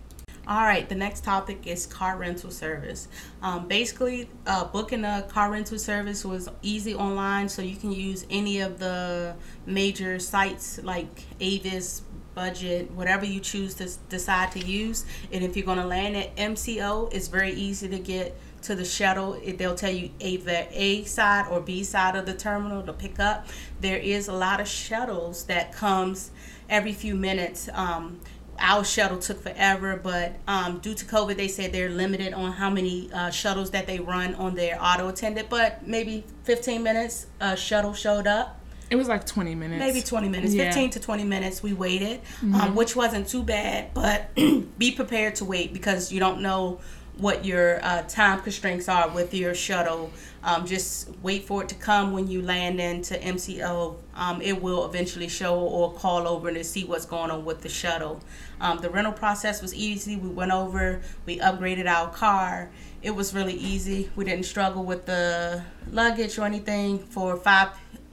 All 0.48 0.64
right, 0.64 0.90
the 0.90 0.96
next 0.96 1.24
topic 1.24 1.68
is 1.68 1.86
car 1.86 2.18
rental 2.18 2.50
service. 2.50 3.08
Um, 3.44 3.68
basically, 3.68 4.28
uh, 4.48 4.66
booking 4.66 5.06
a 5.06 5.22
car 5.30 5.52
rental 5.52 5.78
service 5.78 6.26
was 6.26 6.50
easy 6.64 6.96
online, 6.96 7.48
so 7.50 7.62
you 7.62 7.76
can 7.76 7.92
use 7.92 8.26
any 8.32 8.60
of 8.62 8.80
the 8.80 9.36
major 9.68 10.18
sites 10.18 10.80
like 10.82 11.26
Avis, 11.40 12.02
Budget, 12.40 12.90
whatever 12.92 13.26
you 13.26 13.42
choose 13.42 13.74
to 13.74 13.90
decide 14.08 14.54
to 14.54 14.60
use. 14.60 15.06
And 15.34 15.44
if 15.44 15.58
you're 15.58 15.66
going 15.66 15.78
to 15.78 15.86
land 15.86 16.16
at 16.16 16.34
MCO, 16.38 17.14
it's 17.14 17.28
very 17.28 17.52
easy 17.52 17.90
to 17.90 18.00
get 18.00 18.34
to 18.62 18.76
the 18.76 18.86
shuttle. 18.86 19.38
They'll 19.46 19.76
tell 19.76 19.92
you 19.92 20.12
either 20.22 20.66
A 20.72 21.04
side 21.04 21.48
or 21.52 21.60
B 21.60 21.84
side 21.84 22.16
of 22.16 22.26
the 22.26 22.34
terminal 22.34 22.82
to 22.84 22.94
pick 22.94 23.20
up. 23.20 23.46
There 23.82 23.98
is 23.98 24.30
a 24.30 24.34
lot 24.34 24.62
of 24.62 24.70
shuttles 24.70 25.44
that 25.48 25.74
comes 25.74 26.32
every 26.70 26.94
few 26.94 27.14
minutes. 27.14 27.68
Um, 27.74 28.22
our 28.58 28.86
shuttle 28.86 29.18
took 29.18 29.44
forever, 29.44 30.00
but 30.02 30.38
um, 30.48 30.80
due 30.80 30.94
to 30.94 31.04
COVID, 31.04 31.36
they 31.36 31.50
said 31.50 31.74
they're 31.74 31.90
limited 31.90 32.34
on 32.34 32.54
how 32.54 32.70
many 32.70 33.12
uh, 33.12 33.32
shuttles 33.32 33.72
that 33.72 33.86
they 33.86 34.00
run 34.00 34.34
on 34.36 34.56
their 34.56 34.82
auto 34.82 35.10
attendant. 35.10 35.50
But 35.50 35.86
maybe 35.86 36.24
15 36.46 36.82
minutes, 36.82 37.28
a 37.42 37.58
shuttle 37.58 37.94
showed 37.94 38.28
up. 38.28 38.59
It 38.90 38.96
was 38.96 39.08
like 39.08 39.26
20 39.26 39.56
minutes. 39.56 39.80
Maybe 39.80 40.02
20 40.02 40.30
minutes, 40.30 40.54
Yeah. 40.54 40.66
15 40.66 40.90
to 40.92 41.00
20 41.00 41.24
minutes. 41.24 41.62
We 41.62 41.74
waited, 41.74 42.22
um, 42.42 42.76
which 42.76 42.96
wasn't 42.96 43.28
too 43.28 43.44
bad. 43.44 43.94
But 43.94 44.34
be 44.80 44.92
prepared 44.92 45.36
to 45.36 45.46
wait 45.46 45.74
because 45.74 46.12
you 46.12 46.20
don't 46.20 46.42
know 46.42 46.80
what 47.18 47.44
your 47.44 47.84
uh, 47.84 48.02
time 48.04 48.42
constraints 48.42 48.88
are 48.88 49.10
with 49.10 49.34
your 49.34 49.54
shuttle. 49.54 50.10
Um, 50.42 50.66
just 50.66 51.10
wait 51.22 51.46
for 51.46 51.62
it 51.64 51.70
to 51.70 51.76
come 51.76 52.14
when 52.14 52.28
you 52.30 52.42
land 52.42 52.80
into 52.80 53.16
MCO. 53.16 53.98
Um, 54.16 54.42
it 54.42 54.62
will 54.62 54.86
eventually 54.86 55.28
show 55.28 55.60
or 55.60 55.94
call 55.94 56.28
over 56.28 56.52
to 56.52 56.64
see 56.64 56.86
what's 56.86 57.06
going 57.06 57.30
on 57.30 57.44
with 57.44 57.62
the 57.62 57.70
shuttle. 57.70 58.22
Um, 58.62 58.80
the 58.80 58.90
rental 58.90 59.12
process 59.14 59.62
was 59.62 59.76
easy. 59.76 60.16
We 60.16 60.30
went 60.30 60.52
over, 60.52 61.02
we 61.26 61.40
upgraded 61.40 61.88
our 61.88 62.10
car. 62.10 62.70
It 63.02 63.12
was 63.12 63.34
really 63.34 63.54
easy. 63.54 64.10
We 64.16 64.24
didn't 64.26 64.46
struggle 64.46 64.84
with 64.84 65.06
the 65.06 65.64
luggage 65.92 66.38
or 66.40 66.44
anything. 66.46 67.00
For 67.00 67.36
five 67.38 67.70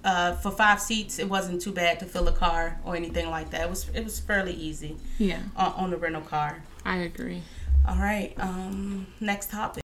uh, 0.06 0.32
for 0.36 0.52
five 0.52 0.80
seats, 0.80 1.18
it 1.18 1.28
wasn't 1.28 1.60
too 1.60 1.72
bad 1.72 1.98
to 1.98 2.06
fill 2.06 2.28
a 2.28 2.32
car 2.32 2.78
or 2.84 2.94
anything 2.94 3.28
like 3.28 3.50
that. 3.50 3.62
It 3.62 3.70
was 3.70 3.90
it 3.92 4.04
was 4.04 4.20
fairly 4.20 4.54
easy 4.54 4.96
Yeah, 5.18 5.40
uh, 5.56 5.72
on 5.76 5.90
the 5.90 5.96
rental 5.96 6.22
car. 6.22 6.62
I 6.84 6.98
agree. 6.98 7.42
All 7.86 7.96
right. 7.96 8.32
Um, 8.38 9.08
next 9.20 9.50
topic. 9.50 9.82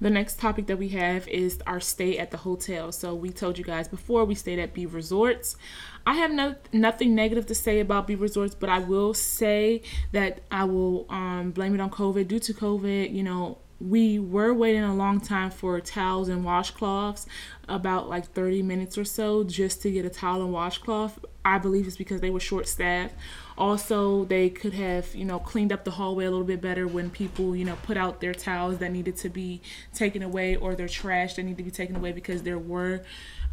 The 0.00 0.10
next 0.10 0.40
topic 0.40 0.66
that 0.66 0.78
we 0.78 0.88
have 0.88 1.28
is 1.28 1.60
our 1.64 1.78
stay 1.78 2.18
at 2.18 2.32
the 2.32 2.38
hotel. 2.38 2.90
So 2.90 3.14
we 3.14 3.30
told 3.30 3.56
you 3.56 3.62
guys 3.62 3.86
before 3.86 4.24
we 4.24 4.34
stayed 4.34 4.58
at 4.58 4.74
B 4.74 4.84
Resorts. 4.84 5.56
I 6.04 6.14
have 6.14 6.32
no 6.32 6.56
nothing 6.72 7.14
negative 7.14 7.46
to 7.46 7.54
say 7.54 7.78
about 7.78 8.08
B 8.08 8.16
Resorts, 8.16 8.56
but 8.56 8.68
I 8.68 8.80
will 8.80 9.14
say 9.14 9.82
that 10.10 10.40
I 10.50 10.64
will 10.64 11.06
um, 11.08 11.52
blame 11.52 11.72
it 11.76 11.80
on 11.80 11.90
COVID. 11.90 12.26
Due 12.26 12.40
to 12.40 12.52
COVID, 12.52 13.14
you 13.14 13.22
know, 13.22 13.58
we 13.82 14.18
were 14.18 14.54
waiting 14.54 14.82
a 14.82 14.94
long 14.94 15.20
time 15.20 15.50
for 15.50 15.80
towels 15.80 16.28
and 16.28 16.44
washcloths, 16.44 17.26
about 17.68 18.08
like 18.08 18.26
30 18.32 18.62
minutes 18.62 18.96
or 18.96 19.04
so, 19.04 19.44
just 19.44 19.82
to 19.82 19.90
get 19.90 20.04
a 20.04 20.10
towel 20.10 20.42
and 20.42 20.52
washcloth. 20.52 21.18
I 21.44 21.58
believe 21.58 21.86
it's 21.86 21.96
because 21.96 22.20
they 22.20 22.30
were 22.30 22.40
short 22.40 22.68
staffed. 22.68 23.14
Also, 23.58 24.24
they 24.24 24.48
could 24.48 24.74
have, 24.74 25.14
you 25.14 25.24
know, 25.24 25.38
cleaned 25.38 25.72
up 25.72 25.84
the 25.84 25.90
hallway 25.90 26.24
a 26.24 26.30
little 26.30 26.46
bit 26.46 26.60
better 26.60 26.86
when 26.86 27.10
people, 27.10 27.56
you 27.56 27.64
know, 27.64 27.76
put 27.82 27.96
out 27.96 28.20
their 28.20 28.34
towels 28.34 28.78
that 28.78 28.92
needed 28.92 29.16
to 29.16 29.28
be 29.28 29.60
taken 29.92 30.22
away 30.22 30.54
or 30.54 30.74
their 30.74 30.88
trash 30.88 31.34
that 31.34 31.42
needed 31.42 31.58
to 31.58 31.64
be 31.64 31.70
taken 31.70 31.96
away 31.96 32.12
because 32.12 32.42
there 32.42 32.58
were 32.58 33.02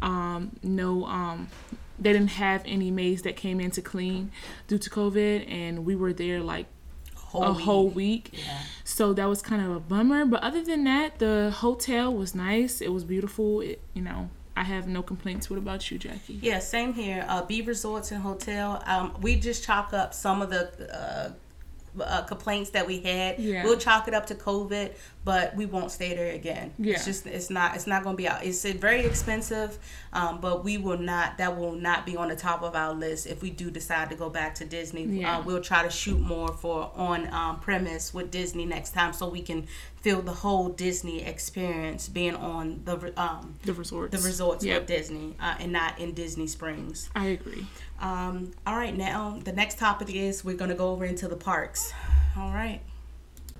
um, 0.02 0.52
no, 0.62 1.04
um, 1.04 1.48
they 1.98 2.12
didn't 2.12 2.28
have 2.28 2.62
any 2.64 2.90
maids 2.90 3.22
that 3.22 3.36
came 3.36 3.60
in 3.60 3.70
to 3.72 3.82
clean 3.82 4.32
due 4.68 4.78
to 4.78 4.88
COVID, 4.88 5.50
and 5.50 5.84
we 5.84 5.94
were 5.94 6.12
there 6.12 6.40
like 6.40 6.66
Whole 7.30 7.44
a 7.44 7.52
week. 7.52 7.62
whole 7.62 7.88
week. 7.88 8.30
Yeah. 8.32 8.58
So 8.82 9.12
that 9.12 9.26
was 9.26 9.40
kind 9.40 9.62
of 9.62 9.70
a 9.70 9.80
bummer. 9.80 10.24
But 10.24 10.42
other 10.42 10.64
than 10.64 10.82
that, 10.84 11.20
the 11.20 11.52
hotel 11.54 12.12
was 12.12 12.34
nice. 12.34 12.80
It 12.80 12.92
was 12.92 13.04
beautiful. 13.04 13.60
It, 13.60 13.80
you 13.94 14.02
know, 14.02 14.30
I 14.56 14.64
have 14.64 14.88
no 14.88 15.00
complaints. 15.02 15.48
What 15.48 15.58
about 15.58 15.90
you, 15.90 15.98
Jackie? 15.98 16.40
Yeah, 16.42 16.58
same 16.58 16.92
here. 16.92 17.24
Uh, 17.28 17.42
B 17.44 17.62
Resorts 17.62 18.10
and 18.10 18.22
Hotel. 18.22 18.82
Um, 18.84 19.14
we 19.20 19.36
just 19.36 19.62
chalk 19.64 19.92
up 19.92 20.12
some 20.12 20.42
of 20.42 20.50
the 20.50 20.64
uh, 20.92 21.30
uh, 22.00 22.22
complaints 22.22 22.70
that 22.70 22.86
we 22.86 23.00
had. 23.00 23.38
Yeah. 23.38 23.64
We'll 23.64 23.78
chalk 23.78 24.08
it 24.08 24.14
up 24.14 24.26
to 24.26 24.34
COVID, 24.34 24.92
but 25.24 25.54
we 25.56 25.66
won't 25.66 25.90
stay 25.90 26.14
there 26.14 26.32
again. 26.32 26.72
Yeah. 26.78 26.94
It's 26.94 27.04
just 27.04 27.26
it's 27.26 27.50
not 27.50 27.74
it's 27.74 27.86
not 27.86 28.02
going 28.04 28.16
to 28.16 28.22
be 28.22 28.28
out. 28.28 28.44
It's 28.44 28.64
very 28.64 29.04
expensive, 29.04 29.78
um, 30.12 30.40
but 30.40 30.64
we 30.64 30.78
will 30.78 30.98
not. 30.98 31.38
That 31.38 31.58
will 31.58 31.72
not 31.72 32.06
be 32.06 32.16
on 32.16 32.28
the 32.28 32.36
top 32.36 32.62
of 32.62 32.74
our 32.74 32.94
list 32.94 33.26
if 33.26 33.42
we 33.42 33.50
do 33.50 33.70
decide 33.70 34.10
to 34.10 34.16
go 34.16 34.30
back 34.30 34.54
to 34.56 34.64
Disney. 34.64 35.04
Yeah. 35.04 35.38
Uh, 35.38 35.42
we'll 35.42 35.60
try 35.60 35.82
to 35.82 35.90
shoot 35.90 36.20
more 36.20 36.48
for 36.48 36.90
on 36.94 37.32
um, 37.32 37.60
premise 37.60 38.14
with 38.14 38.30
Disney 38.30 38.66
next 38.66 38.92
time, 38.92 39.12
so 39.12 39.28
we 39.28 39.42
can 39.42 39.66
feel 40.00 40.22
the 40.22 40.32
whole 40.32 40.68
Disney 40.70 41.22
experience 41.22 42.08
being 42.08 42.34
on 42.34 42.80
the 42.84 43.12
um, 43.20 43.56
The 43.64 43.74
resorts. 43.74 44.16
the 44.18 44.26
resorts 44.26 44.64
Yep. 44.64 44.80
with 44.82 44.88
Disney 44.88 45.34
uh, 45.40 45.56
and 45.60 45.72
not 45.72 45.98
in 45.98 46.12
Disney 46.14 46.46
Springs. 46.46 47.10
I 47.14 47.26
agree. 47.26 47.66
Um, 48.00 48.52
all 48.66 48.76
right, 48.76 48.96
now 48.96 49.38
the 49.44 49.52
next 49.52 49.78
topic 49.78 50.14
is 50.14 50.44
we're 50.44 50.56
gonna 50.56 50.74
go 50.74 50.90
over 50.90 51.04
into 51.04 51.28
the 51.28 51.36
parks. 51.36 51.92
All 52.36 52.52
right. 52.52 52.80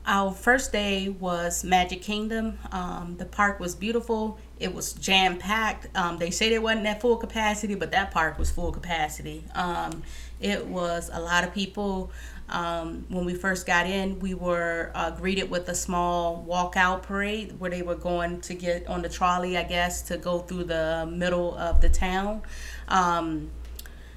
Our 0.06 0.32
first 0.32 0.72
day 0.72 1.10
was 1.10 1.62
Magic 1.62 2.00
Kingdom. 2.00 2.58
Um, 2.72 3.16
the 3.18 3.26
park 3.26 3.60
was 3.60 3.74
beautiful. 3.74 4.38
It 4.58 4.74
was 4.74 4.94
jam 4.94 5.36
packed. 5.36 5.94
Um, 5.94 6.16
they 6.16 6.30
said 6.30 6.52
it 6.52 6.62
wasn't 6.62 6.86
at 6.86 7.02
full 7.02 7.18
capacity, 7.18 7.74
but 7.74 7.90
that 7.90 8.10
park 8.10 8.38
was 8.38 8.50
full 8.50 8.72
capacity. 8.72 9.44
Um, 9.54 10.02
it 10.40 10.66
was 10.66 11.10
a 11.12 11.20
lot 11.20 11.44
of 11.44 11.52
people. 11.52 12.10
Um, 12.50 13.06
when 13.08 13.24
we 13.24 13.34
first 13.34 13.66
got 13.66 13.86
in, 13.86 14.18
we 14.18 14.34
were 14.34 14.90
uh, 14.94 15.12
greeted 15.12 15.50
with 15.50 15.68
a 15.68 15.74
small 15.74 16.44
walkout 16.48 17.02
parade 17.02 17.58
where 17.58 17.70
they 17.70 17.82
were 17.82 17.94
going 17.94 18.40
to 18.42 18.54
get 18.54 18.86
on 18.88 19.02
the 19.02 19.08
trolley, 19.08 19.56
I 19.56 19.62
guess, 19.62 20.02
to 20.02 20.18
go 20.18 20.40
through 20.40 20.64
the 20.64 21.08
middle 21.10 21.56
of 21.56 21.80
the 21.80 21.88
town. 21.88 22.42
Um, 22.88 23.50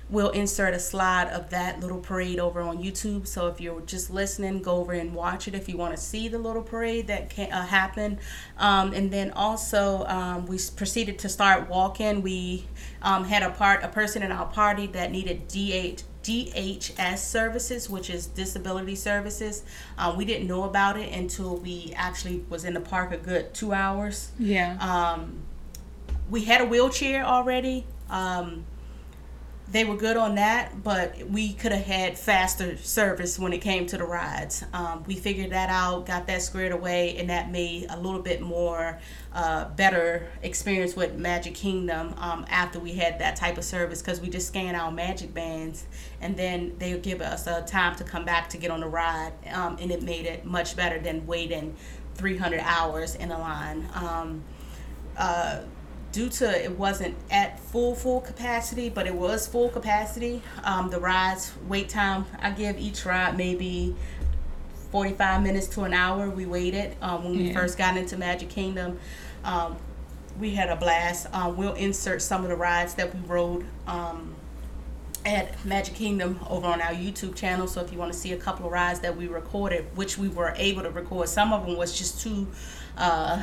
we'll 0.10 0.30
insert 0.30 0.74
a 0.74 0.80
slide 0.80 1.28
of 1.30 1.50
that 1.50 1.80
little 1.80 2.00
parade 2.00 2.40
over 2.40 2.62
on 2.62 2.78
YouTube. 2.78 3.26
So 3.28 3.48
if 3.48 3.60
you're 3.62 3.82
just 3.82 4.10
listening, 4.10 4.62
go 4.62 4.78
over 4.78 4.94
and 4.94 5.14
watch 5.14 5.48
it 5.48 5.56
if 5.56 5.70
you 5.70 5.78
want 5.78 5.96
to 5.96 6.02
see 6.02 6.28
the 6.28 6.38
little 6.38 6.62
parade 6.62 7.08
that 7.08 7.30
can 7.30 7.52
uh, 7.52 7.66
happen. 7.66 8.20
Um, 8.58 8.94
and 8.94 9.12
then 9.12 9.32
also 9.32 10.06
um, 10.06 10.46
we 10.46 10.60
proceeded 10.76 11.20
to 11.20 11.30
start 11.30 11.70
walking. 11.70 12.22
We 12.22 12.66
um, 13.02 13.26
had 13.26 13.44
a 13.44 13.50
part 13.50 13.84
a 13.84 13.88
person 13.88 14.24
in 14.24 14.32
our 14.32 14.46
party 14.46 14.88
that 14.88 15.12
needed 15.12 15.48
DH. 15.48 16.04
DHS 16.24 17.18
services, 17.20 17.90
which 17.90 18.10
is 18.10 18.26
disability 18.28 18.96
services. 18.96 19.64
Uh, 19.98 20.14
we 20.18 20.26
didn't 20.26 20.48
know 20.48 20.64
about 20.64 20.98
it 20.98 21.12
until 21.14 21.58
we 21.58 21.94
actually 21.96 22.44
was 22.50 22.64
in 22.66 22.74
the 22.74 22.80
park 22.80 23.12
a 23.12 23.18
good 23.18 23.54
two 23.54 23.74
hours 23.74 24.32
Yeah. 24.40 24.78
um, 24.80 25.42
we 26.30 26.46
had 26.46 26.62
a 26.62 26.66
wheelchair 26.66 27.24
already. 27.26 27.86
Um, 28.10 28.66
they 29.72 29.86
were 29.86 29.96
good 29.96 30.18
on 30.18 30.36
that, 30.36 30.84
but 30.84 31.18
we 31.30 31.54
could 31.54 31.72
have 31.72 31.86
had 31.86 32.18
faster 32.18 32.78
service 32.78 33.40
when 33.40 33.54
it 33.54 33.60
came 33.60 33.88
to 33.88 33.98
the 33.98 34.04
rides. 34.04 34.64
Um, 34.74 35.04
we 35.08 35.16
figured 35.16 35.52
that 35.52 35.70
out, 35.70 36.06
got 36.06 36.28
that 36.28 36.42
squared 36.42 36.74
away, 36.74 37.18
and 37.18 37.30
that 37.30 37.50
made 37.50 37.88
a 37.90 37.98
little 38.00 38.22
bit 38.22 38.42
more 38.42 39.00
uh, 39.34 39.70
better 39.70 40.28
experience 40.44 40.96
with 40.96 41.16
Magic 41.16 41.56
Kingdom 41.56 42.14
um, 42.18 42.46
after 42.50 42.80
we 42.80 42.94
had 42.94 43.20
that 43.20 43.36
type 43.36 43.58
of 43.58 43.64
service 43.64 44.02
because 44.02 44.20
we 44.20 44.30
just 44.30 44.48
scan 44.48 44.76
our 44.76 44.92
Magic 44.92 45.34
bands 45.34 45.86
and 46.22 46.38
then 46.38 46.76
they 46.78 46.98
give 47.00 47.22
us 47.22 47.48
a 47.48 47.64
time 47.64 47.96
to 47.96 48.04
come 48.04 48.26
back 48.26 48.50
to 48.50 48.58
get 48.58 48.70
on 48.70 48.82
the 48.82 48.88
ride, 48.88 49.34
um, 49.54 49.78
and 49.80 49.92
it 49.92 50.04
made 50.04 50.26
it 50.26 50.46
much 50.46 50.76
better 50.76 51.00
than 51.00 51.26
waiting 51.26 51.76
300 52.16 52.60
hours 52.60 53.16
in 53.16 53.32
a 53.32 53.40
line. 53.40 53.88
Um, 53.96 54.44
uh, 55.18 55.62
due 56.14 56.30
to 56.30 56.64
it 56.64 56.72
wasn't 56.78 57.16
at 57.30 57.60
full 57.60 57.94
full 57.96 58.22
capacity, 58.22 58.90
but 58.90 59.06
it 59.06 59.14
was 59.16 59.46
full 59.48 59.68
capacity. 59.70 60.42
Um, 60.64 60.90
the 60.90 61.00
rides 61.00 61.52
wait 61.68 61.90
time 61.90 62.26
I 62.40 62.52
give 62.52 62.78
each 62.80 63.06
ride 63.06 63.36
maybe 63.36 63.96
45 64.92 65.42
minutes 65.44 65.68
to 65.70 65.82
an 65.84 65.94
hour. 65.94 66.30
We 66.30 66.46
waited 66.46 66.96
um, 67.02 67.24
when 67.26 67.34
we 67.36 67.44
Yeah. 67.50 67.54
first 67.54 67.78
got 67.78 67.98
into 67.98 68.16
Magic 68.16 68.48
Kingdom. 68.50 69.00
Um, 69.44 69.76
we 70.40 70.52
had 70.56 70.70
a 70.70 70.76
blast. 70.76 71.28
Um, 71.34 71.58
we'll 71.58 71.74
insert 71.74 72.22
some 72.22 72.44
of 72.44 72.50
the 72.50 72.56
rides 72.56 72.94
that 72.96 73.14
we 73.14 73.20
rode. 73.28 73.66
Um, 73.88 74.36
at 75.26 75.64
Magic 75.66 75.96
Kingdom 75.96 76.38
over 76.50 76.68
on 76.68 76.82
our 76.82 76.92
YouTube 76.92 77.34
channel. 77.34 77.66
So 77.66 77.80
if 77.80 77.94
you 77.94 77.98
want 77.98 78.12
to 78.12 78.20
see 78.20 78.34
a 78.34 78.38
couple 78.38 78.66
of 78.66 78.74
rides 78.74 79.00
that 79.00 79.16
we 79.16 79.28
recorded, 79.28 79.86
which 79.96 80.18
we 80.18 80.28
were 80.28 80.54
able 80.58 80.84
to 80.84 80.90
record, 80.90 81.30
some 81.30 81.54
of 81.54 81.66
them 81.66 81.78
was 81.78 81.98
just 81.98 82.20
too 82.22 82.46
uh, 82.98 83.42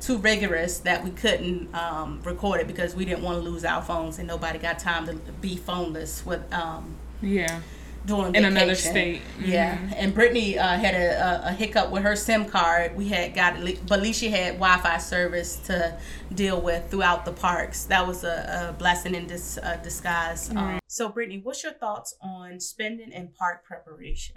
too 0.00 0.18
rigorous 0.18 0.78
that 0.78 1.04
we 1.04 1.10
couldn't 1.10 1.74
um, 1.74 2.20
record 2.22 2.60
it 2.60 2.66
because 2.66 2.94
we 2.94 3.04
didn't 3.04 3.22
want 3.22 3.42
to 3.42 3.48
lose 3.48 3.64
our 3.64 3.82
phones 3.82 4.18
and 4.18 4.28
nobody 4.28 4.58
got 4.58 4.78
time 4.78 5.06
to 5.06 5.14
be 5.40 5.56
phoneless 5.56 6.24
with 6.24 6.52
um, 6.52 6.94
yeah. 7.20 7.60
doing 8.06 8.34
In 8.34 8.44
another 8.44 8.74
state. 8.74 9.22
Yeah, 9.40 9.78
and 9.96 10.14
Brittany 10.14 10.58
uh, 10.58 10.78
had 10.78 10.94
a, 10.94 11.46
a, 11.46 11.48
a 11.48 11.52
hiccup 11.52 11.90
with 11.90 12.02
her 12.02 12.16
SIM 12.16 12.44
card. 12.44 12.96
We 12.96 13.08
had 13.08 13.34
got, 13.34 13.60
but 13.86 13.98
at 13.98 14.02
least 14.02 14.20
she 14.20 14.28
had 14.28 14.54
Wi-Fi 14.54 14.98
service 14.98 15.56
to 15.66 15.98
deal 16.34 16.60
with 16.60 16.90
throughout 16.90 17.24
the 17.24 17.32
parks. 17.32 17.84
That 17.84 18.06
was 18.06 18.24
a, 18.24 18.68
a 18.70 18.72
blessing 18.78 19.14
in 19.14 19.26
this 19.26 19.58
uh, 19.58 19.78
disguise. 19.82 20.50
Um, 20.50 20.78
so, 20.86 21.08
Brittany, 21.08 21.40
what's 21.42 21.62
your 21.62 21.72
thoughts 21.72 22.14
on 22.22 22.60
spending 22.60 23.12
and 23.12 23.34
park 23.34 23.64
preparation? 23.64 24.36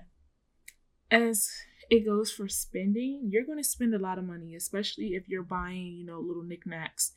as 1.11 1.49
it 1.91 2.05
goes 2.05 2.31
for 2.31 2.47
spending, 2.47 3.27
you're 3.29 3.43
going 3.43 3.57
to 3.57 3.63
spend 3.65 3.93
a 3.93 3.99
lot 3.99 4.17
of 4.17 4.23
money, 4.23 4.55
especially 4.55 5.07
if 5.07 5.27
you're 5.27 5.43
buying, 5.43 5.93
you 5.97 6.05
know, 6.05 6.21
little 6.21 6.41
knickknacks 6.41 7.11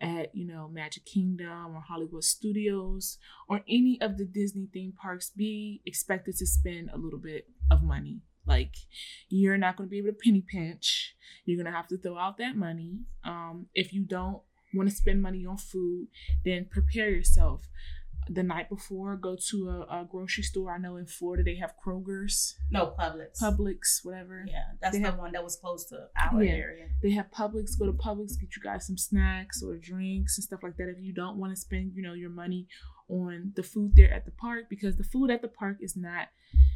at, 0.00 0.32
you 0.32 0.46
know, 0.46 0.70
Magic 0.72 1.04
Kingdom 1.04 1.74
or 1.74 1.80
Hollywood 1.80 2.22
Studios 2.22 3.18
or 3.48 3.62
any 3.68 3.98
of 4.00 4.18
the 4.18 4.24
Disney 4.24 4.68
theme 4.72 4.92
parks. 4.92 5.30
Be 5.30 5.82
expected 5.84 6.36
to 6.36 6.46
spend 6.46 6.90
a 6.94 6.98
little 6.98 7.18
bit 7.18 7.48
of 7.68 7.82
money. 7.82 8.20
Like, 8.46 8.76
you're 9.28 9.58
not 9.58 9.76
going 9.76 9.88
to 9.88 9.90
be 9.90 9.98
able 9.98 10.10
to 10.10 10.14
penny 10.24 10.44
pinch. 10.48 11.16
You're 11.44 11.60
going 11.60 11.72
to 11.72 11.76
have 11.76 11.88
to 11.88 11.98
throw 11.98 12.16
out 12.16 12.38
that 12.38 12.56
money. 12.56 13.00
Um, 13.24 13.66
if 13.74 13.92
you 13.92 14.04
don't 14.04 14.40
want 14.72 14.88
to 14.88 14.94
spend 14.94 15.20
money 15.20 15.44
on 15.44 15.56
food, 15.56 16.06
then 16.44 16.68
prepare 16.70 17.10
yourself. 17.10 17.68
The 18.28 18.42
night 18.44 18.68
before, 18.68 19.16
go 19.16 19.36
to 19.50 19.68
a, 19.68 19.80
a 20.02 20.08
grocery 20.10 20.44
store. 20.44 20.72
I 20.72 20.78
know 20.78 20.96
in 20.96 21.06
Florida 21.06 21.42
they 21.42 21.56
have 21.56 21.74
Kroger's. 21.84 22.56
No, 22.70 22.94
Publix. 22.98 23.40
Publix, 23.42 24.04
whatever. 24.04 24.44
Yeah, 24.48 24.62
that's 24.80 24.94
They 24.94 25.00
the 25.02 25.06
have- 25.10 25.18
one 25.18 25.32
that 25.32 25.42
was 25.42 25.56
close 25.56 25.84
to 25.86 26.08
our 26.16 26.42
Yeah. 26.42 26.52
area. 26.52 26.86
They 27.02 27.10
have 27.12 27.30
Publix. 27.32 27.76
Go 27.78 27.86
to 27.86 27.92
Publix, 27.92 28.38
get 28.40 28.54
you 28.56 28.62
guys 28.62 28.86
some 28.86 28.96
snacks 28.96 29.62
or 29.62 29.76
drinks 29.76 30.38
and 30.38 30.44
stuff 30.44 30.62
like 30.62 30.76
that. 30.76 30.88
If 30.88 30.98
you 31.00 31.12
don't 31.12 31.36
want 31.36 31.52
to 31.52 31.60
spend, 31.60 31.92
you 31.96 32.02
know, 32.02 32.14
your 32.14 32.30
money 32.30 32.68
on 33.08 33.52
the 33.56 33.62
food 33.62 33.92
there 33.96 34.12
at 34.12 34.24
the 34.24 34.30
park, 34.30 34.66
because 34.70 34.96
the 34.96 35.04
food 35.04 35.30
at 35.30 35.42
the 35.42 35.48
park 35.48 35.78
is 35.80 35.96
not. 35.96 36.28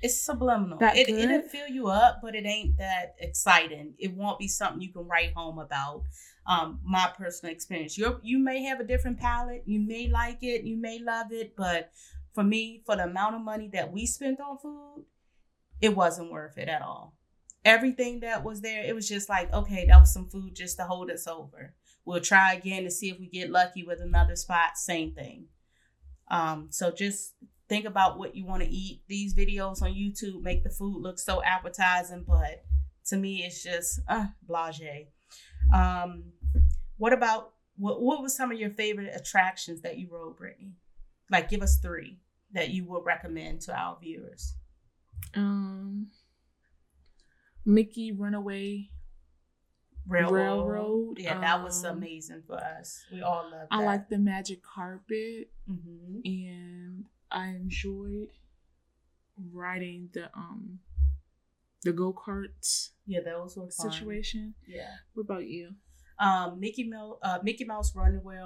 It's 0.03 0.21
subliminal. 0.21 0.79
It, 0.83 1.09
it'll 1.09 1.43
fill 1.49 1.69
you 1.69 1.89
up, 1.89 2.19
but 2.23 2.35
it 2.35 2.45
ain't 2.45 2.77
that 2.79 3.15
exciting. 3.21 3.95
It 3.99 4.15
won't 4.15 4.39
be 4.39 4.49
something 4.49 4.83
you 4.83 4.93
can 4.93 5.07
write 5.07 5.33
home 5.35 5.59
about. 5.59 6.03
Um, 6.49 6.81
my 6.85 7.11
personal 7.17 7.53
experience. 7.53 7.99
You 7.99 8.21
you 8.23 8.39
may 8.39 8.63
have 8.63 8.79
a 8.79 8.85
different 8.85 9.19
palate. 9.19 9.65
You 9.67 9.81
may 9.81 10.09
like 10.09 10.39
it. 10.43 10.63
You 10.63 10.77
may 10.77 11.01
love 11.01 11.33
it, 11.33 11.57
but 11.57 11.91
for 12.35 12.45
me, 12.45 12.83
for 12.87 12.97
the 12.97 13.05
amount 13.05 13.35
of 13.35 13.41
money 13.41 13.69
that 13.73 13.93
we 13.93 14.07
spent 14.07 14.41
on 14.41 14.59
food, 14.59 15.07
it 15.81 15.97
wasn't 15.97 16.31
worth 16.31 16.59
it 16.59 16.69
at 16.69 16.83
all. 16.83 17.15
Everything 17.65 18.21
that 18.21 18.45
was 18.45 18.61
there, 18.61 18.85
it 18.85 18.95
was 18.95 19.09
just 19.09 19.29
like, 19.29 19.53
okay, 19.53 19.87
that 19.87 19.99
was 19.99 20.13
some 20.13 20.29
food 20.29 20.55
just 20.55 20.77
to 20.77 20.85
hold 20.85 21.11
us 21.11 21.27
over. 21.27 21.75
We'll 22.05 22.21
try 22.21 22.53
again 22.53 22.85
to 22.85 22.91
see 22.91 23.11
if 23.11 23.19
we 23.19 23.27
get 23.27 23.51
lucky 23.51 23.83
with 23.83 24.01
another 24.01 24.37
spot. 24.37 24.77
Same 24.77 25.13
thing. 25.13 25.47
Um, 26.31 26.69
so 26.71 26.93
just 26.93 27.35
think 27.69 27.85
about 27.85 28.19
what 28.19 28.37
you 28.37 28.45
want 28.45 28.63
to 28.63 28.69
eat. 28.69 29.03
These 29.09 29.35
videos 29.35 29.83
on 29.83 29.95
YouTube 29.95 30.43
make 30.43 30.63
the 30.63 30.71
food 30.71 31.03
look 31.03 31.19
so 31.19 31.43
appetizing, 31.43 32.25
but 32.27 32.65
to 33.07 33.17
me, 33.17 33.45
it's 33.45 33.63
just 33.63 34.01
uh, 34.09 34.27
blase. 34.47 35.07
Um, 35.75 36.25
what 36.99 37.13
about 37.13 37.53
what? 37.77 38.01
What 38.03 38.23
was 38.23 38.35
some 38.37 38.51
of 38.53 38.59
your 38.59 38.71
favorite 38.71 39.13
attractions 39.15 39.83
that 39.83 39.99
you 39.99 40.09
rode, 40.11 40.37
Brittany? 40.37 40.73
Like, 41.31 41.49
give 41.51 41.63
us 41.63 41.79
three 41.79 42.19
that 42.53 42.71
you 42.71 42.85
would 42.85 43.05
recommend 43.05 43.61
to 43.63 43.77
our 43.77 43.99
viewers. 44.01 44.55
Um, 45.35 46.09
Mickey 47.65 48.13
Runaway. 48.13 48.91
Railroad. 50.09 50.33
Railroad, 50.69 51.19
Yeah, 51.19 51.41
that 51.41 51.65
was 51.65 51.85
um, 51.85 51.97
amazing 51.97 52.43
for 52.47 52.55
us. 52.55 53.05
We 53.13 53.23
all 53.23 53.43
loved 53.51 53.73
that. 53.73 53.73
I 53.73 53.85
like 53.85 54.09
the 54.09 54.19
magic 54.19 54.63
carpet, 54.63 55.51
hmm 55.67 56.21
and 56.25 57.07
I 57.31 57.49
enjoyed 57.49 58.29
riding 59.53 60.09
the 60.13 60.31
um 60.35 60.79
the 61.83 61.93
go 61.93 62.13
karts 62.13 62.91
Yeah, 63.05 63.21
those 63.25 63.57
were 63.57 63.69
fun. 63.69 63.91
situation. 63.93 64.55
Yeah. 64.67 64.95
What 65.15 65.25
about 65.25 65.47
you? 65.47 65.75
Um, 66.19 66.61
Mickey 66.61 66.85
Mouse, 66.85 67.19
uh, 67.23 67.39
Mickey 67.43 67.65
Mouse 67.65 67.95
Runaway 67.95 68.41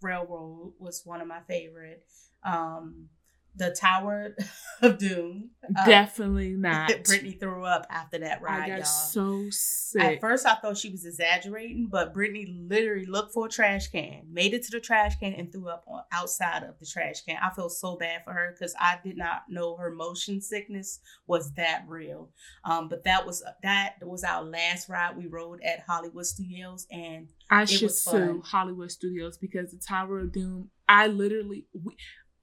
Railroad 0.00 0.72
was 0.78 1.02
one 1.04 1.20
of 1.20 1.28
my 1.28 1.40
favorite. 1.48 2.04
Um, 2.44 3.08
the 3.56 3.70
Tower 3.78 4.36
of 4.82 4.98
Doom. 4.98 5.50
Uh, 5.76 5.86
Definitely 5.86 6.50
not. 6.56 6.88
Brittany 7.04 7.32
threw 7.32 7.64
up 7.64 7.86
after 7.90 8.18
that 8.18 8.42
ride. 8.42 8.64
I 8.64 8.68
got 8.68 8.76
y'all. 8.76 8.84
so 8.84 9.46
sick. 9.50 10.02
At 10.02 10.20
first, 10.20 10.46
I 10.46 10.54
thought 10.54 10.76
she 10.76 10.90
was 10.90 11.04
exaggerating, 11.04 11.88
but 11.90 12.12
Brittany 12.12 12.46
literally 12.68 13.06
looked 13.06 13.32
for 13.32 13.46
a 13.46 13.48
trash 13.48 13.88
can, 13.88 14.22
made 14.30 14.54
it 14.54 14.62
to 14.64 14.70
the 14.72 14.80
trash 14.80 15.16
can, 15.16 15.32
and 15.34 15.50
threw 15.50 15.68
up 15.68 15.84
on 15.86 16.02
outside 16.12 16.62
of 16.62 16.78
the 16.78 16.86
trash 16.86 17.22
can. 17.22 17.36
I 17.42 17.50
feel 17.54 17.68
so 17.68 17.96
bad 17.96 18.22
for 18.24 18.32
her 18.32 18.54
because 18.56 18.74
I 18.78 18.98
did 19.02 19.16
not 19.16 19.42
know 19.48 19.76
her 19.76 19.90
motion 19.90 20.40
sickness 20.40 21.00
was 21.26 21.52
that 21.54 21.84
real. 21.88 22.30
Um, 22.64 22.88
but 22.88 23.04
that 23.04 23.26
was 23.26 23.42
that 23.62 23.94
was 24.02 24.24
our 24.24 24.44
last 24.44 24.88
ride 24.88 25.16
we 25.16 25.26
rode 25.26 25.60
at 25.62 25.80
Hollywood 25.86 26.26
Studios, 26.26 26.86
and 26.90 27.28
I 27.50 27.64
should 27.64 27.92
sue 27.92 28.42
Hollywood 28.44 28.90
Studios 28.90 29.38
because 29.38 29.70
the 29.70 29.78
Tower 29.78 30.20
of 30.20 30.32
Doom. 30.32 30.70
I 30.88 31.08
literally 31.08 31.66
we, 31.72 31.96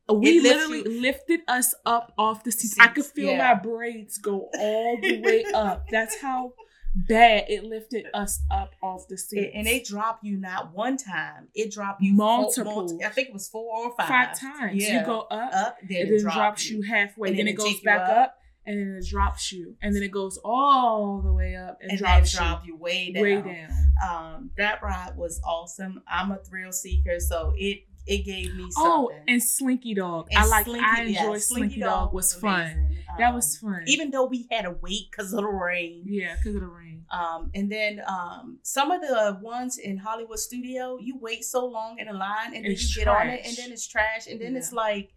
we 0.09 0.41
literally 0.41 0.83
you. 0.83 1.01
lifted 1.01 1.41
us 1.47 1.73
up 1.85 2.13
off 2.17 2.43
the 2.43 2.51
seats. 2.51 2.77
I 2.79 2.87
could 2.87 3.05
feel 3.05 3.31
yeah. 3.31 3.53
my 3.53 3.59
braids 3.59 4.17
go 4.17 4.49
all 4.57 4.97
the 5.01 5.21
way 5.21 5.45
up. 5.53 5.85
That's 5.89 6.19
how 6.19 6.53
bad 6.95 7.45
it 7.47 7.63
lifted 7.63 8.05
us 8.13 8.41
up 8.51 8.75
off 8.81 9.07
the 9.07 9.17
seat. 9.17 9.51
And 9.53 9.65
they 9.65 9.79
drop 9.79 10.19
you 10.21 10.37
not 10.37 10.73
one 10.73 10.97
time. 10.97 11.47
It 11.55 11.71
dropped 11.71 12.01
you 12.01 12.13
multiple. 12.13 12.75
multiple. 12.75 13.05
I 13.05 13.09
think 13.09 13.29
it 13.29 13.33
was 13.33 13.47
four 13.47 13.85
or 13.85 13.95
five. 13.95 14.07
Five 14.07 14.39
times. 14.39 14.83
Yeah. 14.83 14.99
You 14.99 15.05
go 15.05 15.21
up, 15.21 15.53
up 15.53 15.77
then 15.87 16.01
and 16.01 16.09
it, 16.09 16.23
then 16.23 16.31
drops 16.31 16.69
you. 16.69 16.81
halfway. 16.81 17.29
Then, 17.29 17.37
then, 17.37 17.47
it 17.47 17.53
goes 17.57 17.79
back 17.81 18.09
up. 18.09 18.17
up. 18.17 18.37
And 18.65 18.79
then 18.79 18.95
it 18.95 19.05
drops 19.05 19.51
you, 19.51 19.75
and 19.81 19.93
then 19.93 20.03
it 20.03 20.11
goes 20.11 20.39
all 20.41 21.21
the 21.21 21.33
way 21.33 21.57
up 21.57 21.79
and, 21.81 21.91
and 21.91 21.99
drops 21.99 22.33
you. 22.33 22.39
drop 22.39 22.65
you 22.65 22.77
way 22.77 23.11
down. 23.11 23.21
Way 23.23 23.41
down. 23.41 23.69
Um, 24.07 24.51
that 24.55 24.81
ride 24.81 25.17
was 25.17 25.41
awesome. 25.43 26.01
I'm 26.09 26.31
a 26.31 26.37
thrill 26.37 26.71
seeker, 26.71 27.19
so 27.19 27.51
it 27.57 27.79
it 28.05 28.25
gave 28.25 28.55
me 28.55 28.65
oh, 28.65 28.69
something. 28.69 29.17
Oh, 29.19 29.23
and 29.27 29.43
Slinky 29.43 29.93
Dog. 29.93 30.27
And 30.31 30.39
I 30.39 30.45
like. 30.45 30.65
Slinky, 30.65 30.85
I 30.85 31.01
enjoy 31.01 31.11
yeah, 31.11 31.21
Slinky, 31.21 31.39
Slinky 31.39 31.79
Dog. 31.81 31.89
Dog 31.89 32.13
was, 32.13 32.33
was 32.33 32.41
fun. 32.41 32.89
Um, 33.09 33.15
that 33.17 33.33
was 33.33 33.57
fun. 33.57 33.83
Even 33.87 34.11
though 34.11 34.25
we 34.25 34.47
had 34.51 34.63
to 34.63 34.75
wait 34.81 35.09
because 35.11 35.33
of 35.33 35.41
the 35.41 35.47
rain. 35.47 36.03
Yeah, 36.05 36.35
because 36.35 36.55
of 36.55 36.61
the 36.61 36.67
rain. 36.67 37.05
Um, 37.11 37.51
and 37.53 37.71
then 37.71 38.01
um, 38.07 38.59
some 38.63 38.91
of 38.91 39.01
the 39.01 39.37
ones 39.41 39.77
in 39.77 39.97
Hollywood 39.97 40.39
Studio, 40.39 40.97
you 40.99 41.17
wait 41.19 41.43
so 41.43 41.65
long 41.65 41.99
in 41.99 42.07
a 42.07 42.13
line, 42.13 42.55
and 42.55 42.65
then 42.65 42.71
it's 42.71 42.95
you 42.95 43.03
trash. 43.03 43.23
get 43.23 43.27
on 43.27 43.33
it, 43.33 43.41
and 43.45 43.57
then 43.57 43.71
it's 43.71 43.87
trash, 43.87 44.27
and 44.27 44.41
then 44.41 44.53
yeah. 44.53 44.57
it's 44.57 44.73
like, 44.73 45.11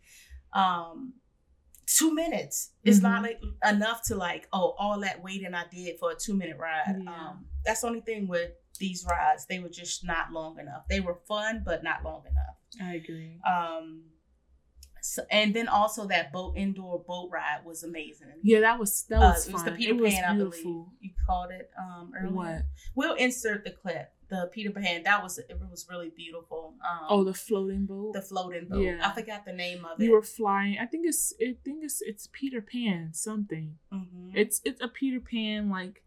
um, 0.53 1.15
two 1.87 2.15
minutes 2.15 2.73
is 2.85 3.01
mm-hmm. 3.01 3.07
not 3.07 3.23
like 3.23 3.41
enough 3.67 4.03
to 4.07 4.17
like, 4.17 4.49
oh, 4.53 4.75
all 4.79 5.01
that 5.01 5.23
waiting 5.23 5.55
I 5.55 5.65
did 5.73 5.99
for 5.99 6.11
a 6.11 6.15
two 6.15 6.35
minute 6.35 6.59
ride. 6.59 6.97
Yeah. 7.03 7.11
Um, 7.11 7.47
that's 7.65 7.81
the 7.81 7.87
only 7.87 8.01
thing 8.01 8.29
with 8.29 8.51
these 8.79 9.05
rides. 9.09 9.47
They 9.47 9.59
were 9.59 9.69
just 9.69 10.05
not 10.05 10.33
long 10.33 10.59
enough. 10.59 10.83
They 10.89 11.01
were 11.01 11.19
fun, 11.27 11.63
but 11.65 11.83
not 11.83 12.05
long 12.05 12.23
enough. 12.31 12.57
I 12.83 12.95
agree. 12.95 13.39
Um, 13.47 14.05
so, 15.07 15.23
and 15.31 15.55
then 15.55 15.69
also 15.69 16.07
that 16.09 16.33
boat 16.33 16.55
indoor 16.57 16.99
boat 16.99 17.31
ride 17.33 17.61
was 17.65 17.85
amazing. 17.85 18.29
Yeah, 18.43 18.61
that 18.61 18.79
was 18.79 19.05
that 19.09 19.21
was 19.21 19.47
uh, 19.47 19.51
It 19.51 19.53
was 19.53 19.65
the 19.65 19.71
Peter 19.73 19.95
it 19.95 20.11
Pan, 20.11 20.25
I 20.25 20.37
believe 20.37 20.65
you 20.65 21.11
called 21.27 21.53
it 21.53 21.71
um, 21.79 22.13
earlier. 22.19 22.33
What? 22.33 22.63
We'll 22.95 23.15
insert 23.15 23.65
the 23.65 23.71
clip. 23.71 24.13
The 24.29 24.51
Peter 24.53 24.71
Pan. 24.71 25.05
That 25.05 25.23
was 25.23 25.39
it. 25.39 25.49
Was 25.71 25.87
really 25.89 26.11
beautiful. 26.17 26.75
Um, 26.85 27.07
oh, 27.09 27.25
the 27.25 27.33
floating 27.33 27.87
boat. 27.87 28.15
The 28.15 28.23
floating 28.23 28.67
boat. 28.69 28.83
Yeah. 28.83 28.99
I 29.01 29.15
forgot 29.15 29.45
the 29.45 29.53
name 29.53 29.85
of 29.85 30.01
it. 30.01 30.05
You 30.05 30.13
were 30.13 30.23
flying. 30.23 30.79
I 30.81 30.87
think 30.87 31.07
it's. 31.07 31.33
I 31.41 31.55
think 31.65 31.85
it's. 31.85 32.03
It's 32.03 32.29
Peter 32.33 32.61
Pan 32.61 33.11
something. 33.13 33.77
Mm-hmm. 33.93 34.31
It's 34.35 34.61
it's 34.65 34.83
a 34.83 34.89
Peter 34.89 35.21
Pan 35.21 35.71
like 35.71 36.03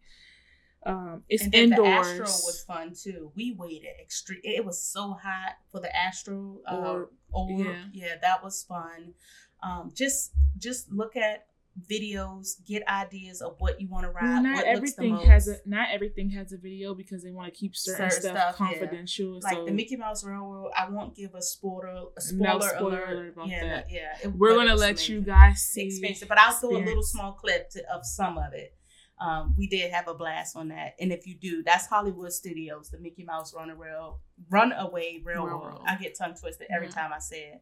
um, 0.86 1.24
it's 1.27 1.43
and 1.43 1.53
indoors. 1.53 2.07
The 2.07 2.21
Astro 2.21 2.25
was 2.25 2.63
fun 2.65 2.93
too. 2.93 3.31
We 3.36 3.51
waited 3.51 3.89
extreme. 4.01 4.41
It 4.43 4.65
was 4.65 4.81
so 4.81 5.17
hot 5.21 5.57
for 5.71 5.79
the 5.79 5.93
Astro. 5.95 6.59
Uh, 6.69 6.75
or, 6.75 7.09
or 7.31 7.50
yeah. 7.51 7.83
yeah, 7.91 8.15
that 8.21 8.43
was 8.43 8.63
fun. 8.63 9.13
Um, 9.62 9.91
just 9.93 10.31
just 10.57 10.91
look 10.91 11.17
at 11.17 11.45
videos, 11.89 12.65
get 12.65 12.88
ideas 12.88 13.41
of 13.41 13.55
what 13.59 13.79
you 13.79 13.88
want 13.88 14.05
to 14.05 14.12
ride. 14.12 14.41
Not 14.41 14.63
everything 14.63 15.17
has 15.17 15.48
a 15.50 15.57
not 15.65 15.89
everything 15.91 16.29
has 16.31 16.53
a 16.53 16.57
video 16.57 16.93
because 16.93 17.24
they 17.24 17.31
want 17.31 17.53
to 17.53 17.59
keep 17.59 17.75
certain, 17.75 18.09
certain 18.09 18.21
stuff, 18.21 18.55
stuff, 18.55 18.55
confidential. 18.55 19.33
Yeah. 19.33 19.50
Like 19.50 19.57
so. 19.57 19.65
the 19.65 19.71
Mickey 19.71 19.98
Mouse 19.98 20.24
Railroad, 20.24 20.71
I 20.77 20.89
won't 20.89 21.13
give 21.15 21.36
a 21.36 21.41
spoiler 21.41 22.05
a 22.17 22.21
spoiler, 22.21 22.53
no 22.53 22.59
spoiler 22.59 23.03
alert. 23.03 23.09
alert 23.09 23.33
about 23.33 23.48
yeah, 23.50 23.65
that. 23.65 23.86
Yeah, 23.89 24.17
it, 24.24 24.27
We're 24.29 24.55
gonna 24.55 24.75
let 24.75 24.91
amazing. 24.91 25.15
you 25.15 25.21
guys 25.21 25.62
see 25.62 25.88
expensive, 25.88 26.29
but 26.29 26.39
I'll 26.39 26.57
do 26.59 26.77
a 26.77 26.79
little 26.79 27.03
small 27.03 27.33
clip 27.33 27.69
to, 27.71 27.93
of 27.93 28.05
some 28.05 28.38
of 28.38 28.53
it 28.53 28.75
um, 29.19 29.53
we 29.57 29.67
did 29.67 29.91
have 29.91 30.07
a 30.07 30.13
blast 30.13 30.55
on 30.55 30.69
that. 30.69 30.95
And 30.99 31.11
if 31.11 31.27
you 31.27 31.35
do, 31.35 31.61
that's 31.63 31.88
Hollywood 31.88 32.31
Studios, 32.31 32.89
the 32.89 32.99
Mickey 32.99 33.23
Mouse 33.23 33.53
Rail, 33.53 34.21
Runaway 34.49 35.21
Railroad. 35.23 35.47
Railroad. 35.47 35.81
I 35.85 35.95
get 35.95 36.17
tongue 36.17 36.35
twisted 36.39 36.67
every 36.73 36.88
yeah. 36.88 36.93
time 36.93 37.11
I 37.13 37.19
say 37.19 37.53
it. 37.53 37.61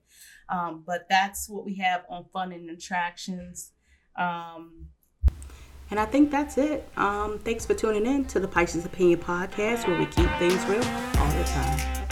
Um, 0.50 0.84
but 0.86 1.08
that's 1.10 1.50
what 1.50 1.66
we 1.66 1.76
have 1.76 2.04
on 2.10 2.26
fun 2.32 2.52
and 2.52 2.70
attractions. 2.70 3.72
Um, 4.16 4.88
and 5.90 6.00
I 6.00 6.06
think 6.06 6.32
that's 6.32 6.58
it. 6.58 6.88
Um, 6.98 7.40
thanks 7.40 7.66
for 7.66 7.74
tuning 7.74 8.06
in 8.06 8.26
to 8.26 8.40
the 8.40 8.48
Pisces 8.48 8.86
Opinion 8.86 9.20
Podcast, 9.20 9.88
where 9.88 9.98
we 9.98 10.06
keep 10.06 10.30
things 10.38 10.64
real 10.66 10.84
all 11.18 11.32
the 11.32 11.44
time. 11.46 12.07